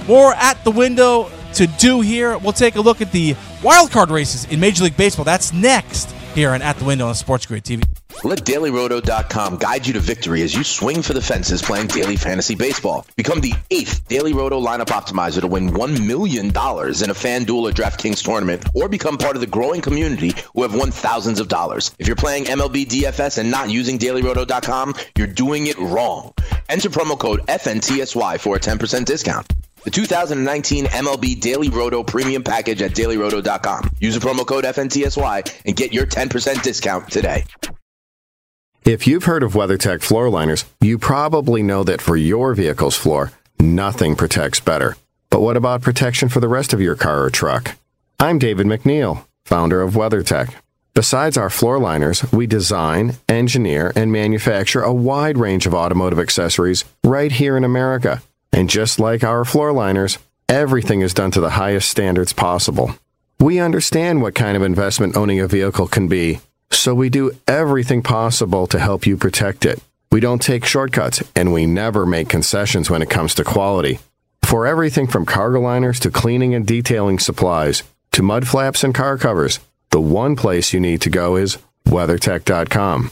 [0.07, 2.37] More at the window to do here.
[2.37, 5.25] We'll take a look at the wild card races in Major League Baseball.
[5.25, 7.83] That's next here on At the Window on Sports Grid TV.
[8.23, 12.55] Let DailyRoto.com guide you to victory as you swing for the fences playing daily fantasy
[12.55, 13.05] baseball.
[13.15, 17.71] Become the eighth Daily Roto lineup optimizer to win $1 million in a FanDuel or
[17.71, 21.93] DraftKings tournament, or become part of the growing community who have won thousands of dollars.
[21.99, 26.33] If you're playing MLB DFS and not using DailyRoto.com, you're doing it wrong.
[26.69, 29.51] Enter promo code FNTSY for a 10% discount.
[29.83, 33.91] The 2019 MLB Daily Roto Premium Package at dailyroto.com.
[33.99, 37.43] Use the promo code FNTSY and get your 10% discount today.
[38.85, 43.31] If you've heard of WeatherTech floor liners, you probably know that for your vehicle's floor,
[43.59, 44.95] nothing protects better.
[45.29, 47.77] But what about protection for the rest of your car or truck?
[48.19, 50.53] I'm David MacNeil, founder of WeatherTech.
[50.93, 56.85] Besides our floor liners, we design, engineer, and manufacture a wide range of automotive accessories
[57.03, 58.21] right here in America.
[58.53, 62.95] And just like our floor liners, everything is done to the highest standards possible.
[63.39, 66.39] We understand what kind of investment owning a vehicle can be
[66.73, 69.81] so we do everything possible to help you protect it.
[70.11, 73.99] We don't take shortcuts, and we never make concessions when it comes to quality.
[74.43, 79.17] For everything from cargo liners to cleaning and detailing supplies to mud flaps and car
[79.17, 79.59] covers,
[79.91, 83.11] the one place you need to go is WeatherTech.com.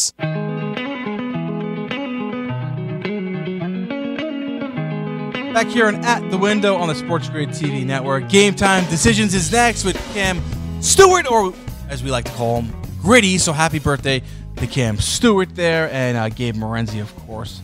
[5.53, 8.29] Back here and at the window on the Sports Grid TV network.
[8.29, 10.41] Game time decisions is next with Cam
[10.81, 11.53] Stewart, or
[11.89, 13.37] as we like to call him, Gritty.
[13.37, 14.23] So happy birthday
[14.57, 17.61] to Cam Stewart there, and uh, Gabe Morency, of course.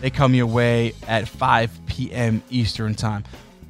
[0.00, 2.42] They come your way at 5 p.m.
[2.50, 3.24] Eastern time.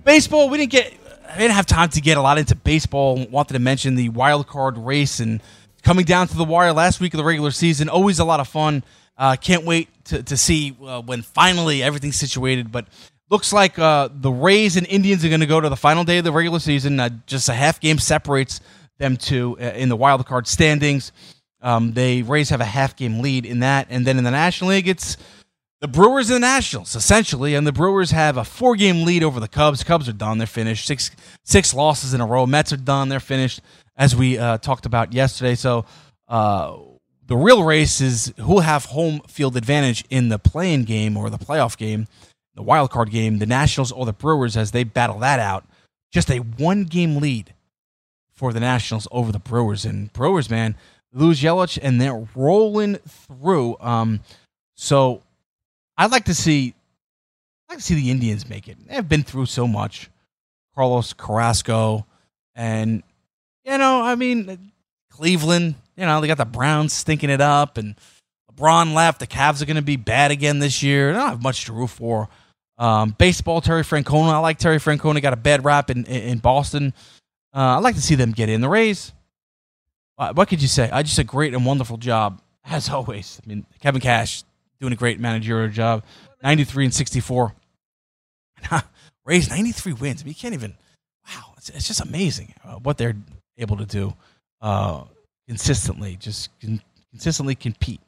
[0.04, 0.92] Baseball, we didn't get,
[1.28, 3.24] I didn't have time to get a lot into baseball.
[3.30, 5.40] Wanted to mention the wild card race and
[5.84, 7.88] coming down to the wire last week of the regular season.
[7.88, 8.82] Always a lot of fun.
[9.16, 12.72] Uh, can't wait to, to see uh, when finally everything's situated.
[12.72, 12.86] But
[13.30, 16.18] looks like uh, the Rays and Indians are going to go to the final day
[16.18, 16.98] of the regular season.
[16.98, 18.60] Uh, just a half game separates
[18.98, 21.12] them two uh, in the wild card standings.
[21.60, 24.70] Um, they Rays have a half game lead in that, and then in the National
[24.70, 25.16] League, it's
[25.80, 29.40] the Brewers and the Nationals essentially, and the Brewers have a four game lead over
[29.40, 29.82] the Cubs.
[29.82, 30.86] Cubs are done; they're finished.
[30.86, 31.10] Six
[31.42, 32.46] six losses in a row.
[32.46, 33.60] Mets are done; they're finished,
[33.96, 35.54] as we uh, talked about yesterday.
[35.54, 35.84] So.
[36.26, 36.78] Uh,
[37.26, 41.30] the real race is who will have home field advantage in the playing game or
[41.30, 42.06] the playoff game
[42.54, 45.64] the wild card game, the Nationals or the Brewers as they battle that out.
[46.12, 47.54] Just a one game lead
[48.32, 49.84] for the Nationals over the Brewers.
[49.84, 50.76] And Brewers, man,
[51.12, 53.76] lose Yelich and they're rolling through.
[53.80, 54.20] Um,
[54.76, 55.22] so
[55.96, 56.74] I'd like to see
[57.68, 58.76] I'd like to see the Indians make it.
[58.86, 60.10] They've been through so much.
[60.74, 62.06] Carlos Carrasco
[62.54, 63.02] and
[63.64, 64.72] you know, I mean
[65.10, 67.94] Cleveland, you know, they got the Browns stinking it up and
[68.52, 69.20] LeBron left.
[69.20, 71.12] The Cavs are going to be bad again this year.
[71.12, 72.28] They don't have much to root for.
[72.78, 74.32] Um, baseball, Terry Francona.
[74.32, 75.22] I like Terry Francona.
[75.22, 76.92] Got a bad rap in, in Boston.
[77.54, 78.60] Uh, I'd like to see them get in.
[78.60, 79.12] The Rays,
[80.18, 80.90] uh, what could you say?
[80.90, 83.40] I just a great and wonderful job, as always.
[83.44, 84.42] I mean, Kevin Cash
[84.80, 86.04] doing a great managerial job.
[86.42, 87.54] 93 and 64.
[89.24, 90.22] Rays, 93 wins.
[90.22, 90.74] I mean, you can't even,
[91.28, 93.16] wow, it's, it's just amazing uh, what they're
[93.58, 94.14] able to do
[94.60, 95.04] uh,
[95.48, 98.00] consistently, just con- consistently compete.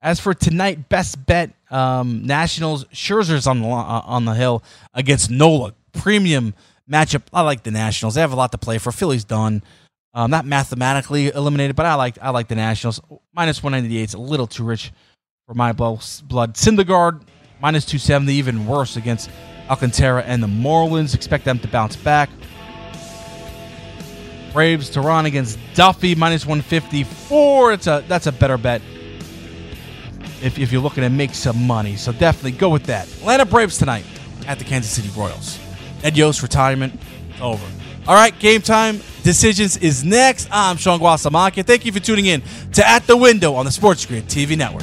[0.00, 4.62] As for tonight, best bet um, Nationals Scherzer's on the uh, on the hill
[4.94, 5.74] against Nola.
[5.92, 6.54] Premium
[6.90, 7.22] matchup.
[7.32, 8.14] I like the Nationals.
[8.14, 8.90] They have a lot to play for.
[8.90, 9.62] Philly's done.
[10.14, 13.00] Um, not mathematically eliminated, but I like I like the Nationals.
[13.32, 14.92] Minus one ninety eight is a little too rich
[15.46, 16.54] for my blood.
[16.54, 17.22] Syndergaard
[17.60, 19.30] minus two seventy, even worse against
[19.70, 21.14] Alcantara and the Marlins.
[21.14, 22.28] Expect them to bounce back.
[24.52, 27.72] Braves to run against Duffy minus one fifty four.
[27.72, 28.82] It's a that's a better bet
[30.42, 31.96] if, if you're looking to make some money.
[31.96, 33.08] So definitely go with that.
[33.08, 34.04] Atlanta Braves tonight
[34.46, 35.58] at the Kansas City Royals.
[36.02, 36.98] Ned Yost retirement
[37.40, 37.64] over.
[38.06, 40.48] All right, game time decisions is next.
[40.50, 41.64] I'm Sean Guasamaki.
[41.64, 42.42] Thank you for tuning in
[42.72, 44.82] to At the Window on the Sports Grid TV network.